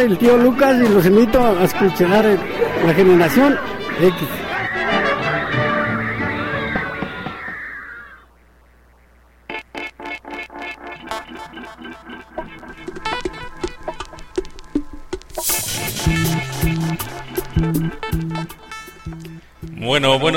el 0.00 0.18
tío 0.18 0.36
Lucas 0.36 0.76
y 0.82 0.88
los 0.88 1.04
invito 1.06 1.40
a 1.40 1.64
escuchar 1.64 2.24
la 2.86 2.94
generación 2.94 3.56
X. 4.00 4.47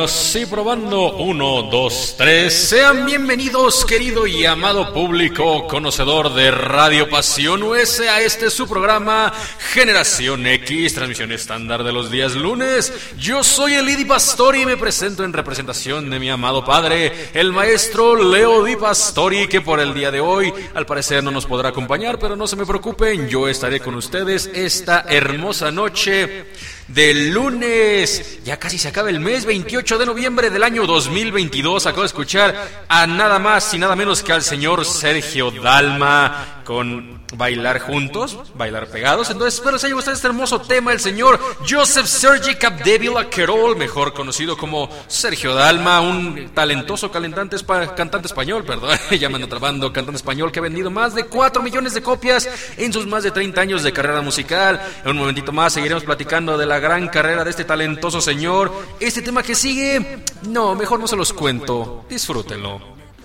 sí, 0.08 0.46
probando. 0.46 1.18
Uno, 1.18 1.64
dos, 1.64 2.16
tres. 2.18 2.54
Sean 2.54 3.06
bienvenidos, 3.06 3.86
querido 3.86 4.26
y 4.26 4.46
amado 4.46 4.94
público, 4.94 5.68
conocedor 5.68 6.34
de 6.34 6.50
Radio 6.50 7.10
Pasión 7.10 7.62
US, 7.64 8.00
a 8.02 8.22
este 8.22 8.50
su 8.50 8.68
programa 8.68 9.32
Generación 9.74 10.48
X, 10.48 10.96
transmisión 10.96 11.32
estándar 11.32 11.84
de 11.84 11.92
los 11.92 12.10
días 12.10 12.36
lunes. 12.36 12.92
Yo 13.18 13.44
soy 13.44 13.74
el 13.76 13.92
Pastori 14.08 14.62
y 14.62 14.66
me 14.66 14.78
presento 14.78 15.24
en 15.24 15.34
representación 15.34 16.10
de 16.10 16.20
mi 16.20 16.30
amado 16.30 16.66
padre, 16.66 17.30
el 17.34 17.52
maestro 17.52 18.16
Leo 18.16 18.64
Di 18.64 18.76
Pastori, 18.76 19.48
que 19.48 19.62
por 19.62 19.80
el 19.80 19.94
día 19.94 20.12
de 20.12 20.22
hoy, 20.22 20.54
al 20.74 20.86
parecer, 20.86 21.24
no 21.24 21.32
nos 21.32 21.46
podrá 21.46 21.70
acompañar, 21.70 22.18
pero 22.18 22.36
no 22.36 22.48
se 22.48 22.56
me 22.56 22.66
preocupen, 22.66 23.28
yo 23.28 23.48
estaré 23.48 23.80
con 23.80 23.96
ustedes 23.96 24.50
esta 24.54 25.06
hermosa 25.08 25.72
noche 25.72 26.46
del 26.94 27.32
lunes. 27.32 28.40
Ya 28.44 28.58
casi 28.58 28.78
se 28.78 28.88
acaba 28.88 29.10
el 29.10 29.20
mes, 29.20 29.46
28 29.46 29.98
de 29.98 30.06
noviembre 30.06 30.50
del 30.50 30.64
año 30.64 30.86
2022. 30.86 31.86
Acabo 31.86 32.02
de 32.02 32.08
escuchar 32.08 32.86
a 32.88 33.08
nada 33.08 33.40
más 33.40 33.74
y 33.74 33.78
nada 33.78 33.96
menos 33.96 34.24
que 34.24 34.34
al 34.34 34.42
señor 34.42 34.86
Sergio 34.86 35.52
Dalma 35.52 36.62
con 36.66 37.22
Bailar 37.36 37.80
Juntos, 37.80 38.38
Bailar 38.56 38.88
Pegados. 38.88 39.30
Entonces 39.30 39.56
espero 39.56 39.74
les 39.74 39.84
haya 39.84 39.94
gustado 39.94 40.16
este 40.16 40.28
hermoso 40.28 40.62
tema. 40.62 40.92
El 40.92 41.00
señor 41.00 41.40
Joseph 41.68 42.06
Sergi 42.06 42.56
Capdevila 42.56 43.22
Akerol, 43.22 43.76
mejor 43.76 44.14
conocido 44.14 44.58
como 44.58 44.90
Sergio 45.08 45.54
Dalma, 45.54 46.02
un 46.02 46.52
talentoso 46.54 47.12
cantante, 47.12 47.58
cantante 47.96 48.28
español, 48.28 48.64
perdón, 48.64 48.98
llaman 49.12 49.48
banda 49.60 49.92
cantante 49.92 50.18
español 50.18 50.52
que 50.52 50.60
ha 50.60 50.64
vendido 50.64 50.90
más 50.90 51.16
de 51.16 51.26
4 51.26 51.62
millones 51.62 51.94
de 51.94 52.02
copias 52.02 52.50
en 52.78 52.92
sus 52.92 53.06
más 53.08 53.24
de 53.24 53.32
30 53.32 53.62
años 53.62 53.84
de 53.84 53.94
carrera 53.94 54.22
musical. 54.22 54.82
En 55.04 55.12
un 55.12 55.18
momentito 55.18 55.52
más 55.52 55.74
seguiremos 55.74 56.04
platicando 56.04 56.58
de 56.58 56.66
la 56.66 56.80
gran 56.82 57.08
carrera 57.08 57.46
de 57.46 57.52
este 57.52 57.64
talentoso 57.64 58.20
señor. 58.20 58.72
Este 59.00 59.22
tema 59.22 59.44
que 59.44 59.56
sigue, 59.56 60.24
no, 60.50 60.76
mejor 60.76 61.00
no 61.00 61.08
se 61.08 61.16
los 61.16 61.32
cuento. 61.32 62.06
Disfrútenlo. 62.10 62.82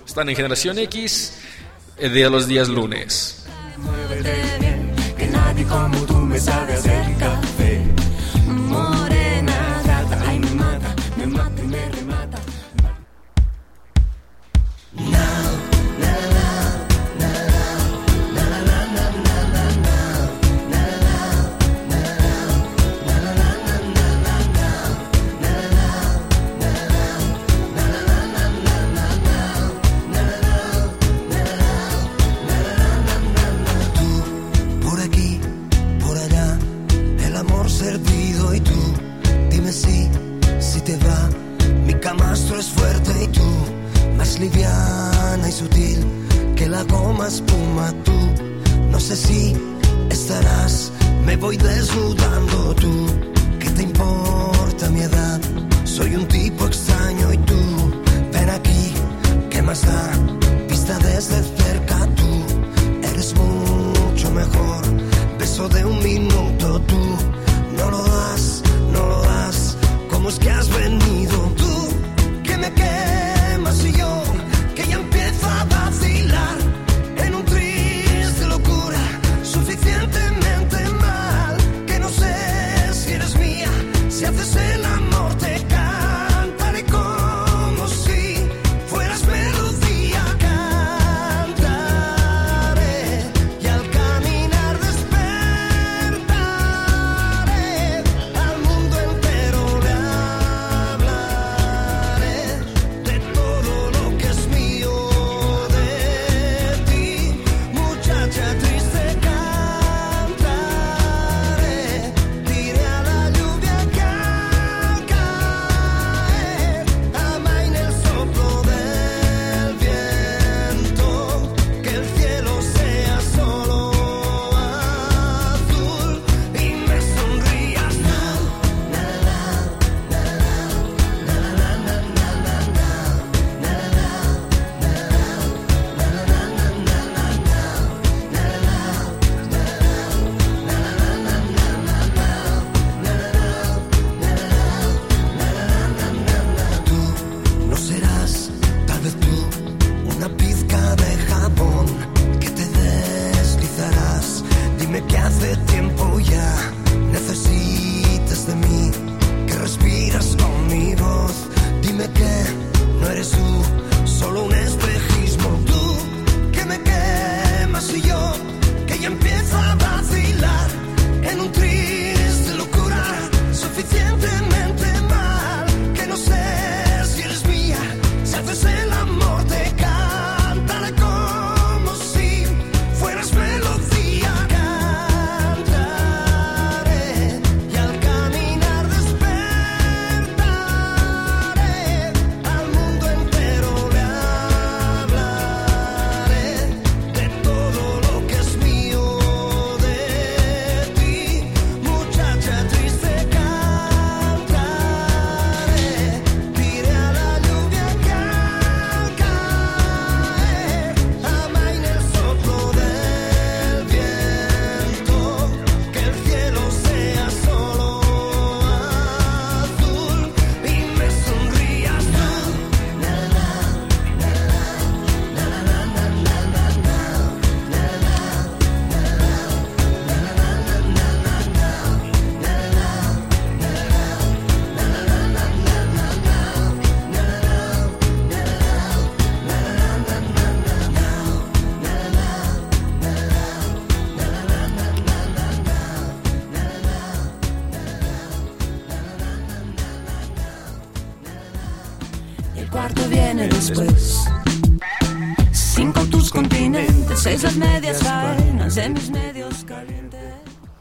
Están 0.06 0.28
en 0.28 0.36
Generación 0.36 0.78
X 0.78 1.38
eh, 1.98 2.08
de 2.08 2.30
los 2.30 2.46
días 2.46 2.68
lunes. 2.68 3.44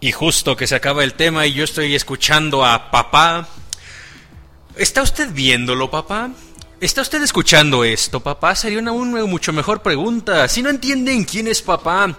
Y 0.01 0.11
justo 0.11 0.55
que 0.55 0.67
se 0.67 0.75
acaba 0.75 1.03
el 1.03 1.15
tema 1.15 1.47
y 1.47 1.53
yo 1.53 1.63
estoy 1.63 1.95
escuchando 1.95 2.63
a 2.63 2.91
papá. 2.91 3.47
¿Está 4.75 5.01
usted 5.01 5.31
viéndolo, 5.31 5.89
papá? 5.89 6.29
¿Está 6.79 7.01
usted 7.01 7.23
escuchando 7.23 7.83
esto, 7.83 8.19
papá? 8.19 8.53
Sería 8.53 8.79
una, 8.79 8.91
mucho 9.25 9.51
mejor 9.53 9.81
pregunta. 9.81 10.47
Si 10.47 10.61
no 10.61 10.69
entienden 10.69 11.23
quién 11.23 11.47
es 11.47 11.61
papá, 11.61 12.15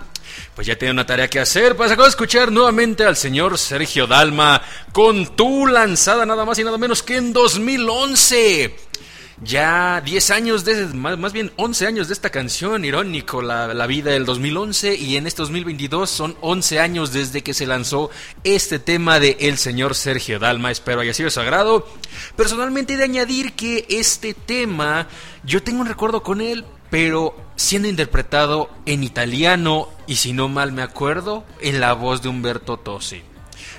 pues 0.54 0.66
ya 0.66 0.76
tiene 0.76 0.92
una 0.92 1.06
tarea 1.06 1.28
que 1.28 1.38
hacer. 1.38 1.76
Pues 1.76 1.92
acabo 1.92 2.08
escuchar 2.08 2.50
nuevamente 2.50 3.04
al 3.04 3.16
señor 3.16 3.56
Sergio 3.58 4.06
Dalma 4.06 4.62
con 4.92 5.36
tu 5.36 5.66
lanzada 5.66 6.26
nada 6.26 6.44
más 6.44 6.58
y 6.58 6.64
nada 6.64 6.78
menos 6.78 7.02
que 7.02 7.16
en 7.16 7.32
2011. 7.32 8.74
Ya 9.42 10.00
10 10.02 10.30
años 10.30 10.64
de, 10.64 10.86
más, 10.94 11.18
más 11.18 11.34
bien 11.34 11.52
11 11.56 11.86
años 11.86 12.08
de 12.08 12.14
esta 12.14 12.30
canción, 12.30 12.86
irónico, 12.86 13.42
la, 13.42 13.74
la 13.74 13.86
vida 13.86 14.12
del 14.12 14.24
2011 14.24 14.94
y 14.96 15.16
en 15.16 15.26
este 15.26 15.42
2022 15.42 16.08
son 16.08 16.36
11 16.40 16.80
años 16.80 17.12
desde 17.12 17.42
que 17.42 17.52
se 17.52 17.66
lanzó 17.66 18.08
este 18.44 18.78
tema 18.78 19.20
de 19.20 19.36
el 19.40 19.58
señor 19.58 19.94
Sergio 19.94 20.38
Dalma, 20.38 20.70
espero 20.70 21.00
haya 21.00 21.12
sido 21.12 21.28
sagrado. 21.28 21.86
Personalmente 22.34 22.94
he 22.94 22.96
de 22.96 23.04
añadir 23.04 23.52
que 23.52 23.84
este 23.90 24.32
tema, 24.32 25.06
yo 25.44 25.62
tengo 25.62 25.82
un 25.82 25.86
recuerdo 25.86 26.22
con 26.22 26.40
él, 26.40 26.64
pero 26.88 27.36
siendo 27.56 27.88
interpretado 27.88 28.70
en 28.86 29.04
italiano 29.04 29.88
y 30.06 30.16
si 30.16 30.32
no 30.32 30.48
mal 30.48 30.72
me 30.72 30.80
acuerdo, 30.80 31.44
en 31.60 31.80
la 31.80 31.92
voz 31.92 32.22
de 32.22 32.30
Humberto 32.30 32.78
Tosi. 32.78 33.22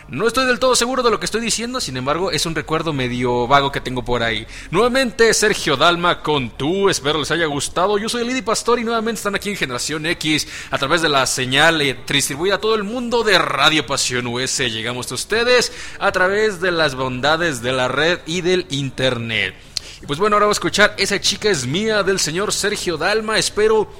No 0.09 0.25
estoy 0.25 0.45
del 0.45 0.57
todo 0.57 0.73
seguro 0.73 1.03
de 1.03 1.11
lo 1.11 1.19
que 1.19 1.25
estoy 1.25 1.41
diciendo, 1.41 1.81
sin 1.81 1.97
embargo, 1.97 2.31
es 2.31 2.45
un 2.45 2.55
recuerdo 2.55 2.93
medio 2.93 3.45
vago 3.45 3.73
que 3.73 3.81
tengo 3.81 4.05
por 4.05 4.23
ahí. 4.23 4.47
Nuevamente, 4.71 5.33
Sergio 5.33 5.75
Dalma 5.75 6.23
con 6.23 6.51
tú, 6.51 6.87
espero 6.87 7.19
les 7.19 7.29
haya 7.31 7.45
gustado. 7.45 7.97
Yo 7.97 8.07
soy 8.07 8.25
Lidi 8.25 8.41
Pastor 8.41 8.79
y 8.79 8.85
nuevamente 8.85 9.19
están 9.19 9.35
aquí 9.35 9.49
en 9.49 9.57
Generación 9.57 10.05
X 10.05 10.47
a 10.71 10.77
través 10.77 11.01
de 11.01 11.09
la 11.09 11.25
señal 11.25 11.81
eh, 11.81 11.97
distribuida 12.07 12.55
a 12.55 12.61
todo 12.61 12.75
el 12.75 12.85
mundo 12.85 13.25
de 13.25 13.37
Radio 13.37 13.85
Pasión 13.85 14.27
US. 14.27 14.59
Llegamos 14.59 15.11
a 15.11 15.15
ustedes 15.15 15.73
a 15.99 16.09
través 16.13 16.61
de 16.61 16.71
las 16.71 16.95
bondades 16.95 17.61
de 17.61 17.73
la 17.73 17.89
red 17.89 18.19
y 18.25 18.39
del 18.39 18.65
internet. 18.69 19.55
Y 20.01 20.05
pues 20.05 20.19
bueno, 20.19 20.37
ahora 20.37 20.45
vamos 20.45 20.57
a 20.57 20.59
escuchar 20.59 20.95
Esa 20.97 21.19
chica 21.19 21.49
es 21.49 21.65
mía 21.65 22.03
del 22.03 22.19
señor 22.19 22.53
Sergio 22.53 22.95
Dalma. 22.95 23.37
Espero 23.37 23.91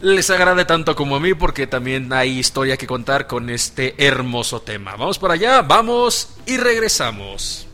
les 0.00 0.30
agrade 0.30 0.64
tanto 0.64 0.94
como 0.96 1.16
a 1.16 1.20
mí 1.20 1.34
porque 1.34 1.66
también 1.66 2.12
hay 2.12 2.38
historia 2.38 2.76
que 2.76 2.86
contar 2.86 3.26
con 3.26 3.50
este 3.50 3.94
hermoso 3.98 4.62
tema. 4.62 4.96
Vamos 4.96 5.18
para 5.18 5.34
allá, 5.34 5.62
vamos 5.62 6.28
y 6.46 6.56
regresamos. 6.56 7.67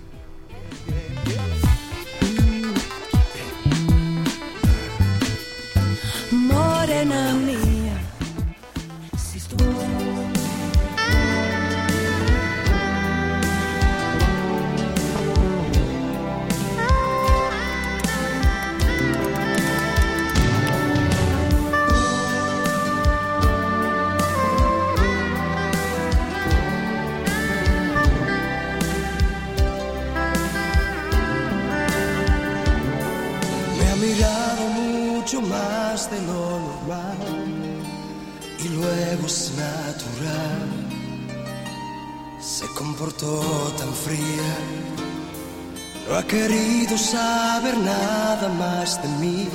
Querido 46.28 46.97
saber 46.97 47.76
nada 47.78 48.49
más 48.59 49.02
de 49.02 49.09
mí 49.21 49.49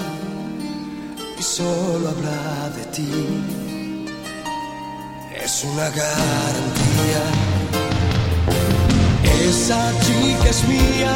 y 1.38 1.42
solo 1.42 2.10
habla 2.10 2.70
de 2.76 2.86
ti. 2.96 3.12
Es 5.44 5.64
una 5.64 5.90
garantía. 5.90 7.24
Esa 9.48 9.92
chica 10.02 10.50
es 10.50 10.68
mía 10.68 11.16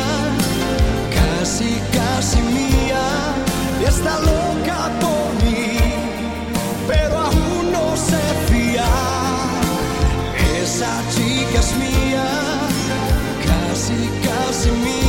casi, 1.17 1.71
casi 1.91 2.39
mía 2.41 3.05
y 3.81 3.83
está 3.85 4.19
loca 4.19 4.79
por 5.01 5.27
mí, 5.43 5.77
pero 6.87 7.19
aún 7.19 7.71
no 7.71 7.95
se 7.95 8.21
fía. 8.49 8.89
Esa 10.61 10.91
chica 11.13 11.59
es 11.59 11.71
mía, 11.75 12.25
casi, 13.45 13.97
casi 14.25 14.71
mía 14.71 15.02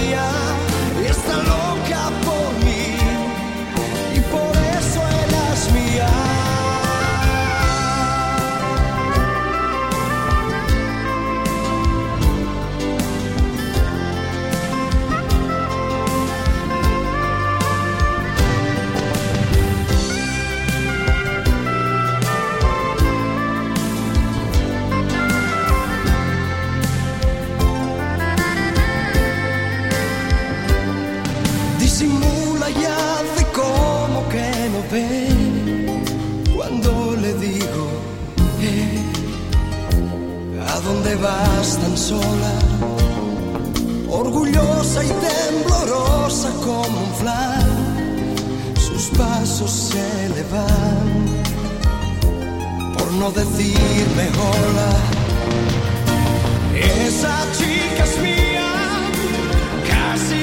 vas 41.25 41.79
tan 41.81 41.97
sola 41.97 42.55
orgullosa 44.11 45.03
y 45.05 45.11
temblorosa 45.29 46.51
como 46.67 46.97
un 47.07 47.13
flan. 47.21 47.69
Sus 48.87 49.05
pasos 49.19 49.71
se 49.71 50.29
le 50.35 50.43
van 50.55 51.09
por 52.97 53.09
no 53.21 53.31
decirme 53.31 54.25
hola. 54.45 54.91
Esa 57.07 57.37
chica 57.59 58.03
es 58.09 58.15
mía 58.27 58.71
casi, 59.91 60.41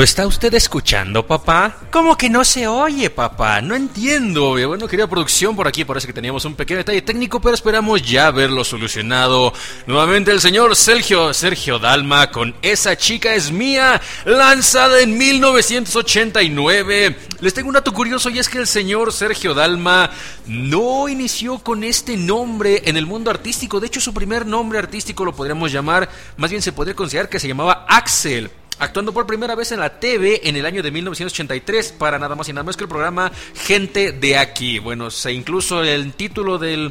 ¿Lo 0.00 0.04
está 0.04 0.26
usted 0.26 0.54
escuchando, 0.54 1.26
papá? 1.26 1.76
¿Cómo 1.90 2.16
que 2.16 2.30
no 2.30 2.42
se 2.42 2.66
oye, 2.66 3.10
papá? 3.10 3.60
No 3.60 3.74
entiendo. 3.74 4.56
Eh, 4.56 4.64
Bueno, 4.64 4.88
querida 4.88 5.06
producción, 5.06 5.54
por 5.54 5.68
aquí 5.68 5.84
parece 5.84 6.06
que 6.06 6.14
teníamos 6.14 6.46
un 6.46 6.54
pequeño 6.54 6.78
detalle 6.78 7.02
técnico, 7.02 7.38
pero 7.38 7.54
esperamos 7.54 8.00
ya 8.00 8.28
haberlo 8.28 8.64
solucionado. 8.64 9.52
Nuevamente 9.86 10.30
el 10.30 10.40
señor 10.40 10.74
Sergio, 10.74 11.34
Sergio 11.34 11.78
Dalma 11.78 12.30
con 12.30 12.54
Esa 12.62 12.96
chica 12.96 13.34
es 13.34 13.52
mía, 13.52 14.00
lanzada 14.24 15.02
en 15.02 15.18
1989. 15.18 17.16
Les 17.40 17.52
tengo 17.52 17.68
un 17.68 17.74
dato 17.74 17.92
curioso 17.92 18.30
y 18.30 18.38
es 18.38 18.48
que 18.48 18.56
el 18.56 18.66
señor 18.66 19.12
Sergio 19.12 19.52
Dalma 19.52 20.12
no 20.46 21.10
inició 21.10 21.58
con 21.58 21.84
este 21.84 22.16
nombre 22.16 22.84
en 22.86 22.96
el 22.96 23.04
mundo 23.04 23.30
artístico. 23.30 23.80
De 23.80 23.88
hecho, 23.88 24.00
su 24.00 24.14
primer 24.14 24.46
nombre 24.46 24.78
artístico 24.78 25.26
lo 25.26 25.36
podríamos 25.36 25.70
llamar, 25.70 26.08
más 26.38 26.48
bien 26.48 26.62
se 26.62 26.72
podría 26.72 26.96
considerar 26.96 27.28
que 27.28 27.38
se 27.38 27.48
llamaba 27.48 27.84
Axel 27.86 28.50
actuando 28.80 29.12
por 29.12 29.26
primera 29.26 29.54
vez 29.54 29.70
en 29.72 29.80
la 29.80 30.00
TV 30.00 30.40
en 30.44 30.56
el 30.56 30.66
año 30.66 30.82
de 30.82 30.90
1983 30.90 31.92
para 31.92 32.18
nada 32.18 32.34
más 32.34 32.48
y 32.48 32.52
nada 32.52 32.64
menos 32.64 32.76
que 32.76 32.84
el 32.84 32.88
programa 32.88 33.30
Gente 33.54 34.12
de 34.12 34.36
aquí. 34.36 34.78
Bueno, 34.78 35.10
se 35.10 35.32
incluso 35.32 35.84
el 35.84 36.12
título 36.14 36.58
del, 36.58 36.90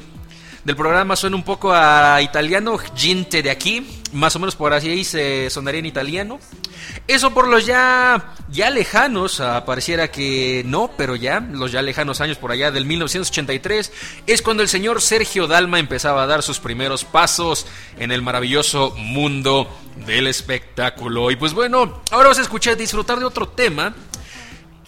del 0.64 0.76
programa 0.76 1.16
suena 1.16 1.36
un 1.36 1.44
poco 1.44 1.74
a 1.74 2.22
italiano, 2.22 2.78
Gente 2.96 3.42
de 3.42 3.50
aquí, 3.50 3.86
más 4.14 4.36
o 4.36 4.40
menos 4.40 4.56
por 4.56 4.74
así 4.74 5.04
se 5.04 5.50
sonaría 5.50 5.80
en 5.80 5.86
italiano. 5.86 6.40
Eso 7.08 7.32
por 7.34 7.48
los 7.48 7.66
ya 7.66 8.36
ya 8.50 8.70
lejanos, 8.70 9.40
ah, 9.40 9.64
pareciera 9.66 10.10
que 10.10 10.64
no, 10.66 10.92
pero 10.98 11.16
ya 11.16 11.40
los 11.40 11.72
ya 11.72 11.82
lejanos 11.82 12.22
años 12.22 12.38
por 12.38 12.52
allá 12.52 12.72
del 12.72 12.86
1983 12.86 13.92
es 14.28 14.42
cuando 14.42 14.64
el 14.64 14.70
señor 14.70 15.02
Sergio 15.02 15.48
Dalma 15.48 15.80
empezaba 15.80 16.24
a 16.24 16.28
dar 16.28 16.44
sus 16.44 16.60
primeros 16.60 17.06
pasos 17.06 17.66
en 17.98 18.12
el 18.12 18.22
maravilloso 18.22 18.94
mundo 18.98 19.70
del 20.06 20.28
espectáculo. 20.28 21.32
Y 21.32 21.36
pues 21.36 21.54
bueno, 21.54 22.02
ahora 22.12 22.30
vas 22.30 22.40
a 22.40 22.44
escuchar 22.44 22.78
disfrutar 22.78 23.20
de 23.20 23.26
otro 23.26 23.48
tema. 23.50 23.94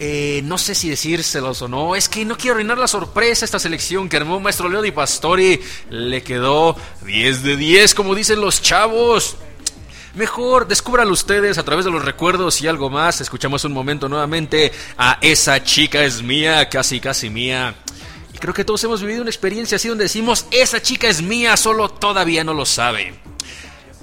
Eh, 0.04 0.42
no 0.42 0.58
sé 0.58 0.74
si 0.74 0.90
decírselos 0.90 1.62
o 1.62 1.68
no. 1.68 1.94
Es 1.94 2.08
que 2.08 2.24
no 2.24 2.36
quiero 2.36 2.54
arruinar 2.54 2.76
la 2.76 2.88
sorpresa. 2.88 3.44
Esta 3.44 3.60
selección 3.60 4.08
que 4.08 4.16
armó 4.16 4.40
Maestro 4.40 4.68
Leo 4.68 4.82
Di 4.82 4.90
Pastori 4.90 5.60
le 5.90 6.24
quedó 6.24 6.76
10 7.06 7.44
de 7.44 7.56
10, 7.56 7.94
como 7.94 8.16
dicen 8.16 8.40
los 8.40 8.60
chavos. 8.60 9.36
Mejor 10.16 10.66
descúbranlo 10.66 11.12
ustedes 11.12 11.56
a 11.56 11.62
través 11.62 11.84
de 11.84 11.92
los 11.92 12.04
recuerdos 12.04 12.60
y 12.62 12.66
algo 12.66 12.90
más. 12.90 13.20
Escuchamos 13.20 13.64
un 13.64 13.70
momento 13.70 14.08
nuevamente 14.08 14.72
a 14.98 15.18
esa 15.20 15.62
chica 15.62 16.02
es 16.02 16.20
mía, 16.20 16.68
casi 16.68 16.98
casi 16.98 17.30
mía. 17.30 17.76
Y 18.34 18.38
creo 18.38 18.54
que 18.54 18.64
todos 18.64 18.82
hemos 18.82 19.02
vivido 19.02 19.22
una 19.22 19.30
experiencia 19.30 19.76
así 19.76 19.86
donde 19.86 20.06
decimos 20.06 20.46
esa 20.50 20.82
chica 20.82 21.08
es 21.08 21.22
mía, 21.22 21.56
solo 21.56 21.88
todavía 21.88 22.42
no 22.42 22.54
lo 22.54 22.66
sabe. 22.66 23.14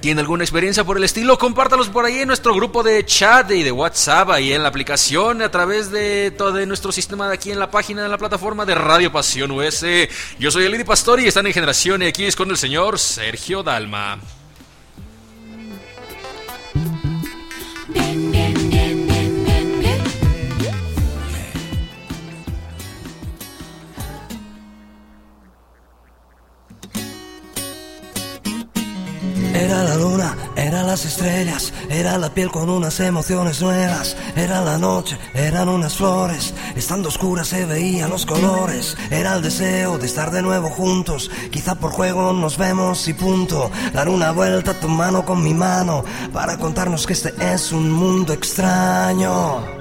¿Tiene 0.01 0.21
alguna 0.21 0.45
experiencia 0.45 0.85
por 0.85 0.95
el 0.95 1.03
estilo? 1.03 1.37
Compártalos 1.37 1.89
por 1.89 2.05
ahí 2.05 2.19
en 2.19 2.27
nuestro 2.27 2.55
grupo 2.55 2.83
de 2.83 3.05
chat 3.05 3.51
y 3.51 3.63
de 3.63 3.71
WhatsApp, 3.71 4.29
ahí 4.29 4.53
en 4.53 4.63
la 4.63 4.69
aplicación, 4.69 5.41
a 5.41 5.51
través 5.51 5.91
de 5.91 6.31
todo 6.31 6.65
nuestro 6.65 6.93
sistema 6.93 7.27
de 7.27 7.33
aquí 7.33 7.51
en 7.51 7.59
la 7.59 7.69
página 7.69 8.03
de 8.03 8.07
la 8.07 8.17
plataforma 8.17 8.65
de 8.65 8.75
Radio 8.75 9.11
Pasión 9.11 9.51
US. 9.51 9.85
Yo 10.39 10.51
soy 10.51 10.63
Elidi 10.63 10.85
Pastori 10.85 11.25
y 11.25 11.27
están 11.27 11.47
en 11.47 11.53
Generación 11.53 12.01
X 12.01 12.37
con 12.37 12.49
el 12.49 12.55
señor 12.55 12.97
Sergio 12.97 13.61
Dalma. 13.61 14.19
Era 29.59 29.83
la 29.83 29.95
luna, 29.95 30.37
eran 30.55 30.87
las 30.87 31.03
estrellas, 31.03 31.73
era 31.89 32.17
la 32.17 32.33
piel 32.33 32.49
con 32.49 32.69
unas 32.69 32.97
emociones 33.01 33.61
nuevas, 33.61 34.15
era 34.37 34.61
la 34.61 34.77
noche, 34.77 35.17
eran 35.33 35.67
unas 35.67 35.97
flores, 35.97 36.53
estando 36.77 37.09
oscuras 37.09 37.49
se 37.49 37.65
veían 37.65 38.09
los 38.09 38.25
colores, 38.25 38.95
era 39.11 39.35
el 39.35 39.41
deseo 39.41 39.97
de 39.97 40.05
estar 40.05 40.31
de 40.31 40.41
nuevo 40.41 40.69
juntos, 40.69 41.29
quizá 41.51 41.75
por 41.75 41.91
juego 41.91 42.31
nos 42.31 42.57
vemos 42.57 43.05
y 43.09 43.13
punto, 43.13 43.69
dar 43.93 44.07
una 44.07 44.31
vuelta 44.31 44.79
tu 44.79 44.87
mano 44.87 45.25
con 45.25 45.43
mi 45.43 45.53
mano, 45.53 46.05
para 46.31 46.57
contarnos 46.57 47.05
que 47.05 47.11
este 47.11 47.33
es 47.53 47.73
un 47.73 47.91
mundo 47.91 48.31
extraño. 48.31 49.78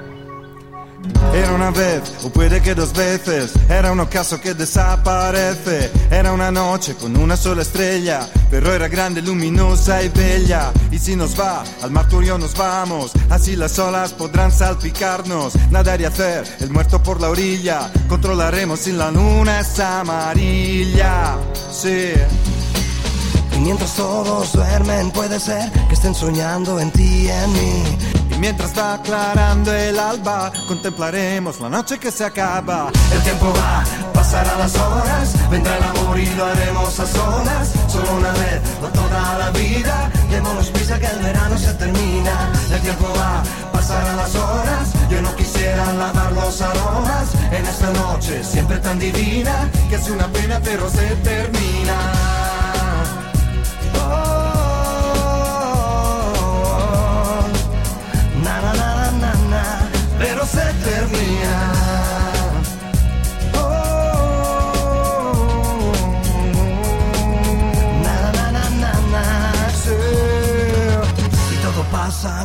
Era 1.35 1.53
una 1.53 1.71
vez, 1.71 2.03
o 2.25 2.31
puede 2.31 2.61
que 2.63 2.75
dos 2.75 2.93
veces, 2.93 3.53
era 3.69 3.93
un 3.93 4.01
ocaso 4.01 4.41
que 4.41 4.55
desaparece. 4.55 5.91
Era 6.11 6.33
una 6.33 6.51
noche 6.51 6.95
con 6.95 7.17
una 7.17 7.37
sola 7.37 7.63
estrella, 7.63 8.27
pero 8.51 8.73
era 8.73 8.89
grande, 8.89 9.23
luminosa 9.23 10.03
y 10.03 10.09
bella. 10.09 10.73
Y 10.91 10.99
si 10.99 11.17
nos 11.17 11.39
va, 11.39 11.65
al 11.83 11.91
martirio 11.91 12.39
nos 12.39 12.57
vamos, 12.57 13.13
así 13.31 13.57
las 13.57 13.79
olas 13.79 14.13
podrán 14.13 14.51
salpicarnos. 14.51 15.55
Nadar 15.71 16.01
y 16.01 16.07
hacer 16.07 16.45
el 16.61 16.71
muerto 16.71 17.03
por 17.03 17.21
la 17.21 17.29
orilla, 17.29 17.91
controlaremos 18.09 18.81
si 18.81 18.93
la 18.93 19.11
luna 19.11 19.61
es 19.61 19.79
amarilla. 19.79 21.37
Sí. 21.71 22.13
Y 23.55 23.61
mientras 23.61 23.95
todos 23.95 24.53
duermen, 24.53 25.11
puede 25.11 25.39
ser 25.39 25.71
que 25.89 25.95
estén 25.95 26.15
soñando 26.15 26.81
en 26.81 26.91
ti 26.91 27.27
y 27.27 27.29
en 27.29 27.53
mí. 27.53 28.28
Mientras 28.39 28.79
va 28.79 28.95
aclarando 28.95 29.75
el 29.75 29.99
alba, 29.99 30.53
contemplaremos 30.69 31.59
la 31.61 31.69
noche 31.69 31.99
que 31.99 32.13
se 32.13 32.25
acaba. 32.25 32.91
El 33.13 33.23
tiempo 33.23 33.53
va, 33.53 33.85
pasarán 34.15 34.59
las 34.61 34.77
horas, 34.77 35.51
vendrá 35.51 35.77
el 35.77 35.83
amor 35.83 36.19
y 36.21 36.27
lo 36.37 36.45
haremos 36.45 37.01
a 37.01 37.07
solas. 37.07 37.73
Solo 37.89 38.15
una 38.17 38.31
vez, 38.31 38.61
no 38.81 38.89
toda 38.89 39.39
la 39.39 39.51
vida. 39.51 40.11
Démonos 40.31 40.71
prisa 40.71 41.01
que 41.01 41.07
el 41.07 41.19
verano 41.19 41.59
se 41.59 41.73
termina. 41.75 42.53
El 42.73 42.81
tiempo 42.81 43.07
va, 43.19 43.43
pasarán 43.73 44.17
las 44.17 44.35
horas. 44.37 44.89
Yo 45.11 45.21
no 45.21 45.35
quisiera 45.35 45.93
lavar 45.95 46.33
los 46.33 46.61
aromas 46.61 47.35
en 47.51 47.67
esta 47.67 47.91
noche 47.91 48.45
siempre 48.45 48.79
tan 48.79 49.01
divina. 49.01 49.69
Que 49.89 49.97
es 49.97 50.09
una 50.09 50.29
pena, 50.29 50.61
pero 50.63 50.89
se 50.89 51.07
termina. 51.25 52.38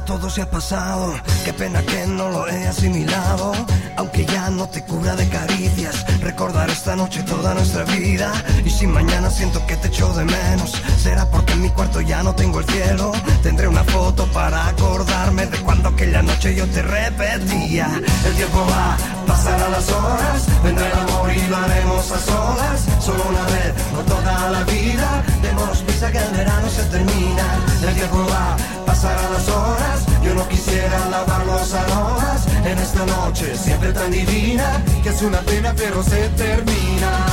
Todo 0.06 0.30
se 0.30 0.42
ha 0.42 0.50
pasado. 0.50 1.14
Qué 1.46 1.54
pena 1.54 1.82
que 1.82 2.06
no 2.06 2.30
lo 2.30 2.48
he 2.48 2.68
asimilado. 2.68 3.54
Aunque 3.98 4.26
ya 4.26 4.50
no 4.50 4.68
te 4.68 4.84
cura 4.84 5.16
de 5.16 5.28
caricias, 5.30 6.06
recordar 6.20 6.70
esta 6.70 6.96
noche 6.96 7.24
toda 7.24 7.54
nuestra 7.54 7.84
vida. 7.86 8.32
Y 8.64 8.70
si 8.70 8.86
mañana 8.86 9.32
siento 9.32 9.66
que 9.66 9.76
te 9.78 9.88
echo 9.88 10.14
de 10.14 10.26
menos, 10.26 10.74
será 11.02 11.26
porque 11.30 11.54
en 11.54 11.62
mi 11.62 11.70
cuarto 11.70 12.02
ya 12.02 12.22
no 12.22 12.36
tengo 12.36 12.60
el 12.60 12.66
cielo. 12.66 13.14
Tendré 13.42 13.68
una 13.68 13.84
foto 13.84 14.26
para 14.28 14.68
acordarme 14.68 15.48
de 15.48 15.58
cuando 15.60 15.90
aquella 15.90 16.22
noche 16.22 16.56
yo 16.56 16.68
te 16.68 16.82
repetía. 16.82 17.88
El 18.26 18.34
tiempo 18.36 18.66
va, 18.70 18.98
pasarán 19.26 19.72
las 19.72 19.92
horas, 19.92 20.64
vendrá 20.64 20.88
el 20.88 21.00
amor 21.00 21.34
y 21.34 21.48
lo 21.48 21.58
haremos 21.58 22.12
a 22.12 22.20
solas. 22.20 22.86
Solo 23.00 23.24
una 23.28 23.44
vez, 23.46 23.74
no 23.94 24.02
toda 24.04 24.52
la 24.52 24.64
vida. 24.66 25.24
Démonos 25.42 25.80
prisa 25.80 26.12
que 26.12 26.20
el 26.20 26.32
verano 26.32 26.70
se 26.70 26.84
termina. 26.84 27.46
El 27.88 27.96
tiempo 27.96 28.26
va, 28.30 28.56
las 29.04 29.50
horas. 29.50 30.06
Yo 30.24 30.34
no 30.34 30.48
quisiera 30.48 31.10
lavar 31.10 31.46
los 31.46 31.74
aromas 31.74 32.48
en 32.66 32.78
esta 32.78 33.06
noche 33.06 33.56
siempre 33.58 33.92
tan 33.92 34.12
divina. 34.12 34.82
Que 35.04 35.10
es 35.10 35.22
una 35.22 35.40
pena, 35.42 35.74
pero 35.76 36.02
se 36.04 36.30
termina. 36.30 37.33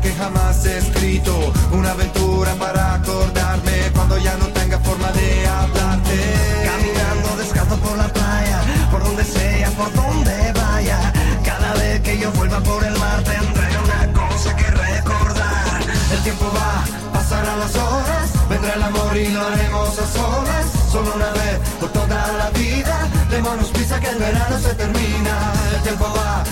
Que 0.00 0.12
jamás 0.14 0.64
he 0.64 0.78
escrito, 0.78 1.52
una 1.72 1.90
aventura 1.90 2.54
para 2.54 2.94
acordarme 2.94 3.90
cuando 3.94 4.16
ya 4.18 4.36
no 4.36 4.46
tenga 4.48 4.78
forma 4.78 5.10
de 5.12 5.46
hablarte. 5.46 6.18
Caminando 6.64 7.36
descalzo 7.36 7.76
por 7.76 7.98
la 7.98 8.08
playa, 8.08 8.60
por 8.90 9.04
donde 9.04 9.24
sea, 9.24 9.70
por 9.72 9.92
donde 9.92 10.52
vaya. 10.52 11.12
Cada 11.44 11.74
vez 11.74 12.00
que 12.00 12.18
yo 12.18 12.30
vuelva 12.32 12.60
por 12.60 12.82
el 12.84 12.96
mar 12.98 13.22
tendré 13.22 13.68
una 13.84 14.12
cosa 14.20 14.56
que 14.56 14.64
recordar. 14.64 15.80
El 16.12 16.22
tiempo 16.22 16.50
va, 16.56 17.12
pasarán 17.12 17.58
las 17.58 17.74
horas, 17.76 18.48
vendrá 18.48 18.74
el 18.74 18.82
amor 18.82 19.16
y 19.16 19.28
lo 19.28 19.46
haremos 19.46 19.98
a 19.98 20.06
solas. 20.06 20.66
Solo 20.90 21.12
una 21.14 21.30
vez 21.32 21.58
por 21.80 21.90
toda 21.90 22.32
la 22.38 22.50
vida, 22.50 23.08
démonos 23.30 23.68
prisa 23.70 24.00
que 24.00 24.08
el 24.08 24.18
verano 24.18 24.58
se 24.58 24.74
termina. 24.74 25.52
El 25.74 25.82
tiempo 25.82 26.06
va, 26.16 26.44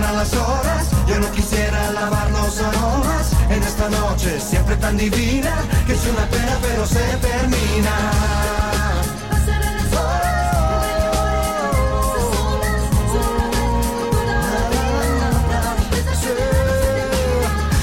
pasarán 0.00 0.16
las 0.16 0.34
horas, 0.34 0.86
yo 1.06 1.18
no 1.18 1.30
quisiera 1.32 1.92
lavar 1.92 2.30
los 2.30 2.60
aromas. 2.60 3.30
Noche 3.90 4.38
siempre 4.38 4.76
tan 4.76 4.96
divina 4.96 5.54
que 5.86 5.94
es 5.94 6.06
una 6.06 6.26
pena 6.26 6.58
pero 6.60 6.86
se 6.86 7.00
termina. 7.16 7.94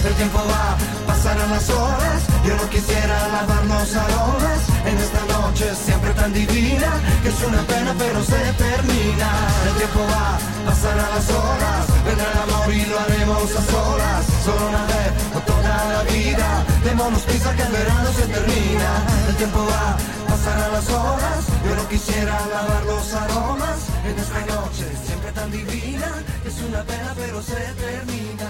El 0.06 0.14
tiempo 0.14 0.38
va, 0.38 0.78
pasarán 1.08 1.52
las 1.52 1.70
horas, 1.70 2.22
yo 2.46 2.56
no 2.56 2.70
quisiera 2.70 3.28
lavarnos 3.30 3.96
aromas. 3.96 4.60
En 4.86 4.98
esta 4.98 5.26
noche 5.26 5.76
siempre 5.76 6.12
tan 6.14 6.32
divina 6.32 7.02
que 7.24 7.30
es 7.30 7.44
una 7.44 7.62
pena 7.64 7.96
pero 7.98 8.24
se 8.24 8.54
termina. 8.54 9.30
El 9.68 9.74
tiempo 9.78 10.00
va, 10.12 10.38
pasarán 10.66 11.10
las 11.10 11.30
horas, 11.30 11.86
vendrá 12.08 12.28
el 12.32 12.40
amor 12.46 12.74
y 12.74 12.86
lo 12.86 13.00
haremos 13.00 13.56
a 13.60 13.62
solas, 13.72 14.26
solo 14.46 14.64
una 14.70 14.84
vez 14.94 15.12
o 15.36 15.40
toda 15.52 15.76
la 15.94 16.02
vida. 16.12 16.48
Démonos 16.84 17.22
prisa 17.22 17.56
que 17.56 17.64
el 17.64 17.72
verano 17.72 18.10
se 18.14 18.26
termina. 18.36 18.90
El 19.30 19.36
tiempo 19.36 19.60
va, 19.72 19.98
pasarán 20.30 20.72
las 20.72 20.90
horas, 20.90 21.42
yo 21.66 21.76
no 21.76 21.88
quisiera 21.88 22.36
lavar 22.54 22.84
los 22.86 23.14
aromas 23.14 23.78
en 24.06 24.18
esta 24.18 24.40
noche 24.46 24.86
siempre 25.06 25.32
tan 25.34 25.52
divina 25.52 26.10
es 26.46 26.56
una 26.68 26.82
pena 26.84 27.14
pero 27.16 27.42
se 27.42 27.56
termina. 27.84 28.50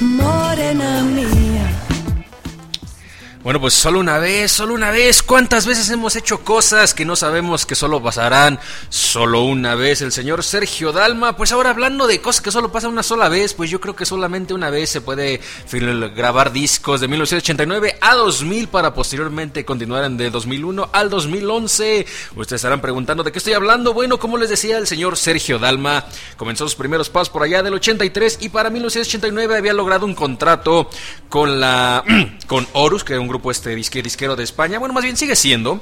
Morena 0.00 1.02
mía. 1.02 1.39
Bueno, 3.42 3.58
pues 3.58 3.72
solo 3.72 4.00
una 4.00 4.18
vez, 4.18 4.52
solo 4.52 4.74
una 4.74 4.90
vez. 4.90 5.22
¿Cuántas 5.22 5.64
veces 5.64 5.88
hemos 5.88 6.14
hecho 6.14 6.44
cosas 6.44 6.92
que 6.92 7.06
no 7.06 7.16
sabemos 7.16 7.64
que 7.64 7.74
solo 7.74 8.02
pasarán 8.02 8.60
solo 8.90 9.44
una 9.44 9.74
vez? 9.74 10.02
El 10.02 10.12
señor 10.12 10.44
Sergio 10.44 10.92
Dalma, 10.92 11.38
pues 11.38 11.50
ahora 11.50 11.70
hablando 11.70 12.06
de 12.06 12.20
cosas 12.20 12.42
que 12.42 12.50
solo 12.50 12.70
pasan 12.70 12.90
una 12.90 13.02
sola 13.02 13.30
vez, 13.30 13.54
pues 13.54 13.70
yo 13.70 13.80
creo 13.80 13.96
que 13.96 14.04
solamente 14.04 14.52
una 14.52 14.68
vez 14.68 14.90
se 14.90 15.00
puede 15.00 15.40
grabar 16.14 16.52
discos 16.52 17.00
de 17.00 17.08
1989 17.08 17.96
a 18.02 18.14
2000 18.14 18.68
para 18.68 18.92
posteriormente 18.92 19.64
continuar 19.64 20.04
en 20.04 20.18
de 20.18 20.28
2001 20.28 20.90
al 20.92 21.08
2011. 21.08 22.06
Ustedes 22.36 22.58
estarán 22.58 22.82
preguntando 22.82 23.22
de 23.22 23.32
qué 23.32 23.38
estoy 23.38 23.54
hablando. 23.54 23.94
Bueno, 23.94 24.18
como 24.18 24.36
les 24.36 24.50
decía, 24.50 24.76
el 24.76 24.86
señor 24.86 25.16
Sergio 25.16 25.58
Dalma 25.58 26.04
comenzó 26.36 26.64
sus 26.64 26.76
primeros 26.76 27.08
pasos 27.08 27.30
por 27.30 27.42
allá 27.42 27.62
del 27.62 27.72
83 27.72 28.36
y 28.42 28.50
para 28.50 28.68
1989 28.68 29.56
había 29.56 29.72
logrado 29.72 30.04
un 30.04 30.14
contrato 30.14 30.90
con 31.30 31.58
la 31.58 32.04
con 32.46 32.66
Horus, 32.74 33.02
que 33.02 33.14
era 33.14 33.22
un 33.22 33.29
grupo 33.30 33.50
este 33.50 33.74
disque, 33.74 34.02
disquero 34.02 34.36
de 34.36 34.44
España. 34.44 34.78
Bueno, 34.78 34.92
más 34.92 35.04
bien 35.04 35.16
sigue 35.16 35.36
siendo. 35.36 35.80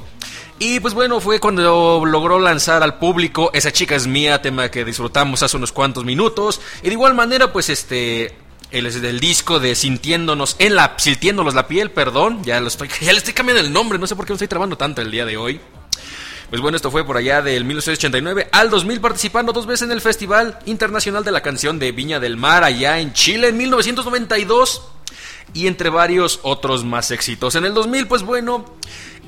Y 0.59 0.81
pues 0.81 0.95
bueno, 0.95 1.21
fue 1.21 1.41
cuando 1.41 2.05
logró 2.05 2.41
lanzar 2.41 2.83
al 2.83 2.99
público 2.99 3.51
Esa 3.55 3.73
chica 3.73 3.95
es 3.95 4.09
mía, 4.09 4.43
tema 4.43 4.71
que 4.71 4.85
disfrutamos 4.85 5.43
hace 5.43 5.57
unos 5.57 5.73
cuantos 5.73 6.05
minutos. 6.05 6.61
Y 6.83 6.89
de 6.89 6.93
igual 6.93 7.15
manera, 7.15 7.53
pues 7.53 7.69
este 7.69 8.37
el, 8.71 9.01
del 9.01 9.19
disco 9.19 9.61
de 9.61 9.75
Sintiéndonos 9.75 10.57
en 10.59 10.75
la 10.75 10.95
Sintiéndonos 10.99 11.55
la 11.55 11.67
piel, 11.67 11.91
perdón, 11.91 12.45
ya 12.45 12.61
lo 12.61 12.69
estoy 12.69 12.89
ya 13.01 13.13
le 13.13 13.19
estoy 13.19 13.35
cambiando 13.35 13.63
el 13.63 13.73
nombre, 13.73 13.99
no 13.99 14.07
sé 14.07 14.15
por 14.15 14.27
qué 14.27 14.33
me 14.33 14.37
estoy 14.37 14.49
trabando 14.49 14.77
tanto 14.77 15.01
el 15.01 15.11
día 15.11 15.25
de 15.25 15.37
hoy. 15.37 15.61
Pues 16.51 16.63
bueno, 16.63 16.77
esto 16.77 16.91
fue 16.91 17.05
por 17.05 17.19
allá 17.19 17.43
del 17.43 17.65
1989 17.65 18.49
al 18.53 18.71
2000 18.71 19.01
participando 19.01 19.53
dos 19.53 19.67
veces 19.67 19.83
en 19.87 19.93
el 19.93 20.01
Festival 20.01 20.59
Internacional 20.65 21.23
de 21.23 21.31
la 21.31 21.43
Canción 21.43 21.79
de 21.79 21.93
Viña 21.93 22.21
del 22.21 22.39
Mar 22.39 22.65
allá 22.65 23.01
en 23.01 23.13
Chile 23.13 23.49
en 23.49 23.59
1992 23.59 24.83
y 25.55 25.67
entre 25.67 25.91
varios 25.91 26.41
otros 26.43 26.85
más 26.85 27.11
éxitos. 27.11 27.55
En 27.55 27.65
el 27.65 27.75
2000, 27.75 28.07
pues 28.07 28.23
bueno, 28.23 28.65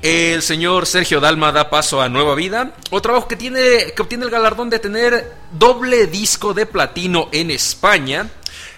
el 0.03 0.41
señor 0.43 0.87
Sergio 0.87 1.21
Dalma 1.21 1.53
da 1.53 1.69
paso 1.69 2.01
a 2.01 2.09
Nueva 2.09 2.35
Vida, 2.35 2.75
o 2.91 3.03
trabajo 3.03 3.29
que 3.29 3.37
tiene 3.37 3.93
que 3.95 4.03
obtiene 4.03 4.25
el 4.25 4.31
galardón 4.31 4.71
de 4.71 4.79
tener 4.79 5.35
doble 5.53 6.07
disco 6.07 6.55
de 6.55 6.67
platino 6.67 7.29
en 7.33 7.51
España. 7.51 8.31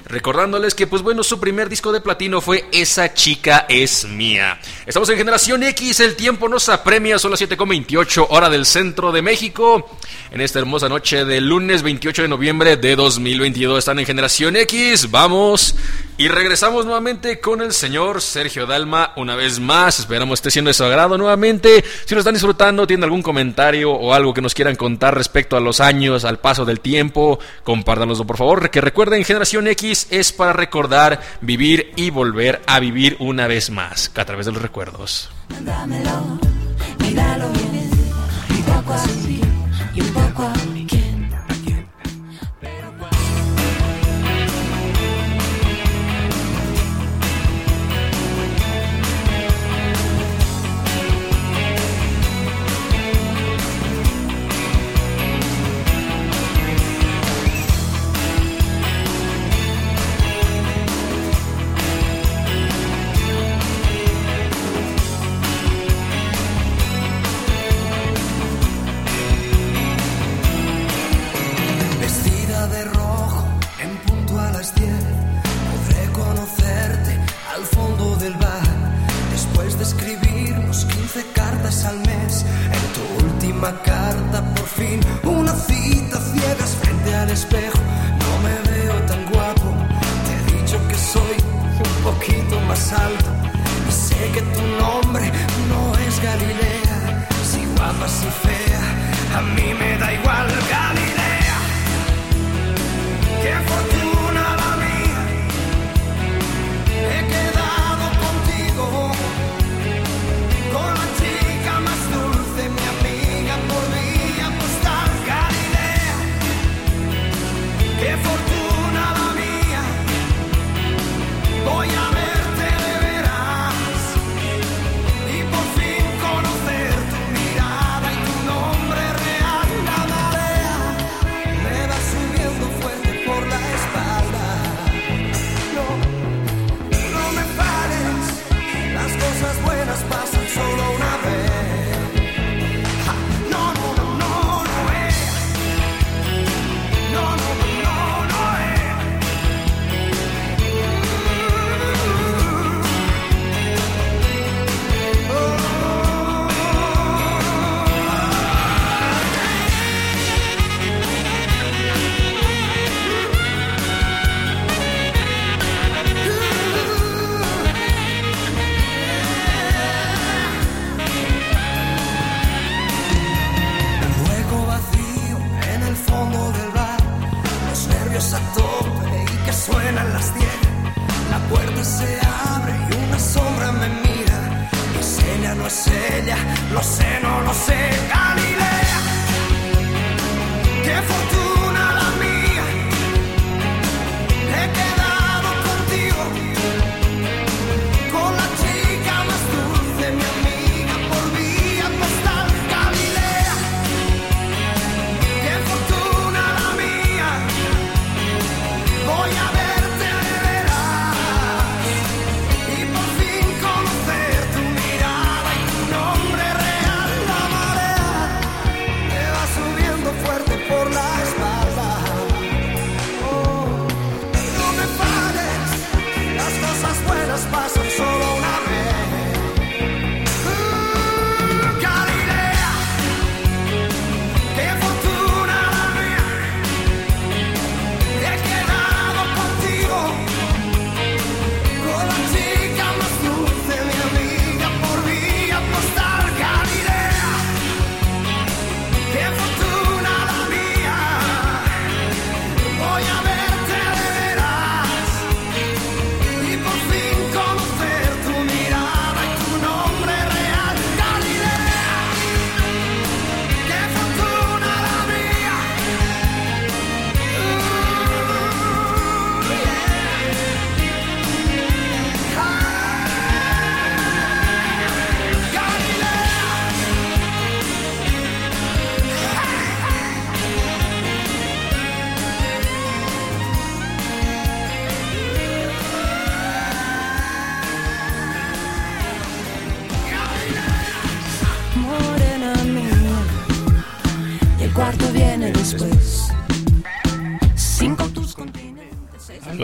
Recordándoles 0.07 0.75
que, 0.75 0.87
pues 0.87 1.03
bueno, 1.03 1.23
su 1.23 1.39
primer 1.39 1.69
disco 1.69 1.93
de 1.93 2.01
platino 2.01 2.41
fue 2.41 2.65
Esa 2.73 3.15
chica 3.15 3.67
es 3.69 4.05
mía. 4.05 4.61
Estamos 4.87 5.09
en 5.11 5.17
Generación 5.17 5.63
X, 5.63 6.01
el 6.01 6.17
tiempo 6.17 6.49
nos 6.49 6.69
apremia, 6.69 7.19
son 7.19 7.31
las 7.31 7.41
7.28 7.41 8.27
hora 8.31 8.51
del 8.51 8.67
centro 8.67 9.13
de 9.13 9.23
México. 9.23 9.97
En 10.31 10.41
esta 10.41 10.59
hermosa 10.59 10.89
noche 10.89 11.25
del 11.25 11.47
lunes 11.47 11.83
28 11.83 12.23
de 12.23 12.29
noviembre 12.29 12.77
de 12.77 12.97
2022 12.97 13.79
están 13.79 13.99
en 13.99 14.07
Generación 14.07 14.57
X. 14.57 15.11
Vamos 15.11 15.75
y 16.19 16.29
regresamos 16.29 16.85
nuevamente 16.85 17.41
con 17.41 17.63
el 17.63 17.73
señor 17.73 18.21
Sergio 18.21 18.67
Dalma 18.67 19.13
una 19.17 19.35
vez 19.35 19.61
más. 19.61 19.99
Esperamos 19.99 20.39
esté 20.39 20.51
siendo 20.51 20.69
de 20.69 20.75
su 20.75 20.85
agrado 20.85 21.19
nuevamente. 21.19 21.85
Si 22.05 22.15
lo 22.15 22.21
están 22.21 22.35
disfrutando, 22.35 22.87
tienen 22.87 23.05
algún 23.05 23.23
comentario 23.23 23.91
o 23.93 24.15
algo 24.15 24.33
que 24.33 24.41
nos 24.41 24.55
quieran 24.55 24.77
contar 24.77 25.15
respecto 25.17 25.57
a 25.57 25.61
los 25.61 25.81
años, 25.81 26.25
al 26.25 26.39
paso 26.39 26.65
del 26.65 26.81
tiempo, 26.81 27.39
compártanoslo 27.63 28.27
por 28.27 28.37
favor. 28.37 28.71
Que 28.71 28.81
recuerden, 28.81 29.25
Generación 29.25 29.67
X 29.69 29.92
es 30.11 30.33
para 30.33 30.53
recordar, 30.53 31.21
vivir 31.41 31.93
y 31.97 32.11
volver 32.11 32.63
a 32.67 32.81
vivir 32.81 33.17
una 33.21 33.47
vez 33.47 33.71
más 33.71 34.11
a 34.17 34.25
través 34.25 34.47
de 34.47 34.53
los 34.53 34.63
recuerdos. 34.63 35.31
Dámelo, 35.61 36.39
míralo 36.99 37.49
bien. 37.51 37.91
Un 38.51 38.63
poco 38.63 38.95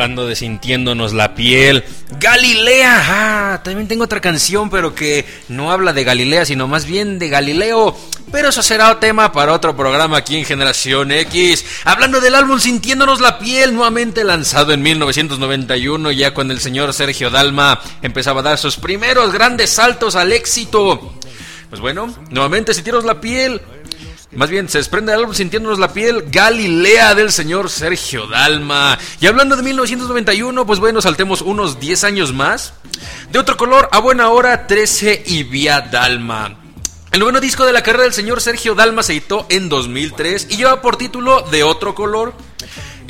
seis 0.09 0.18
Hablando 0.18 0.27
de 0.27 0.37
sintiéndonos 0.37 1.12
la 1.12 1.35
piel. 1.35 1.85
Galilea. 2.18 3.03
Ah, 3.09 3.61
también 3.62 3.88
tengo 3.88 4.05
otra 4.05 4.23
canción, 4.23 4.71
pero 4.71 4.94
que 4.94 5.27
no 5.49 5.71
habla 5.71 5.92
de 5.92 6.03
Galilea, 6.03 6.47
sino 6.47 6.66
más 6.66 6.87
bien 6.87 7.18
de 7.18 7.29
Galileo. 7.29 7.94
Pero 8.33 8.49
eso 8.49 8.62
será 8.62 8.99
tema 9.01 9.33
para 9.33 9.53
otro 9.53 9.77
programa 9.77 10.16
aquí 10.16 10.38
en 10.38 10.47
Generación 10.47 11.12
X. 11.12 11.62
Hablando 11.85 12.23
del 12.23 12.35
álbum 12.35 12.59
Sintiéndonos 12.59 13.21
la 13.21 13.38
piel, 13.38 13.75
nuevamente 13.75 14.25
lanzado 14.25 14.73
en 14.73 14.81
1991, 14.81 16.11
ya 16.12 16.33
cuando 16.33 16.55
el 16.55 16.61
señor 16.61 16.94
Sergio 16.94 17.29
Dalma 17.29 17.79
empezaba 18.01 18.40
a 18.40 18.44
dar 18.44 18.59
sus 18.59 18.79
primeros 18.79 19.31
grandes 19.31 19.68
saltos 19.68 20.16
al 20.16 20.33
éxito. 20.33 21.12
Pues 21.68 21.83
bueno, 21.83 22.14
nuevamente 22.31 22.73
Sintiéndonos 22.73 23.05
la 23.05 23.21
piel. 23.21 23.61
Más 24.33 24.51
bien, 24.51 24.69
se 24.69 24.79
desprende 24.79 25.12
del 25.12 25.23
álbum 25.23 25.35
Sintiéndonos 25.35 25.79
la 25.79 25.93
piel 25.93 26.25
Galilea 26.31 27.14
del 27.14 27.33
señor 27.33 27.71
Sergio 27.71 28.27
Dalma. 28.27 28.99
Y 29.21 29.27
hablando 29.27 29.57
de 29.57 29.62
1991, 29.62 30.67
pues 30.67 30.81
bueno, 30.81 31.01
saltemos 31.01 31.41
unos 31.41 31.81
10 31.81 32.05
años 32.05 32.35
más. 32.35 32.75
De 33.33 33.38
otro 33.38 33.57
color, 33.57 33.88
a 33.91 34.01
buena 34.01 34.29
hora, 34.29 34.67
13 34.67 35.23
y 35.27 35.45
Vía 35.45 35.81
Dalma. 35.81 36.59
El 37.11 37.21
noveno 37.21 37.41
disco 37.41 37.64
de 37.64 37.73
la 37.73 37.83
carrera 37.83 38.05
del 38.05 38.12
señor 38.12 38.43
Sergio 38.43 38.75
Dalma 38.75 39.03
se 39.03 39.12
editó 39.12 39.47
en 39.49 39.71
2003 39.71 40.49
y 40.51 40.57
lleva 40.59 40.83
por 40.83 40.97
título 40.97 41.41
De 41.51 41.62
otro 41.62 41.95
color. 41.95 42.35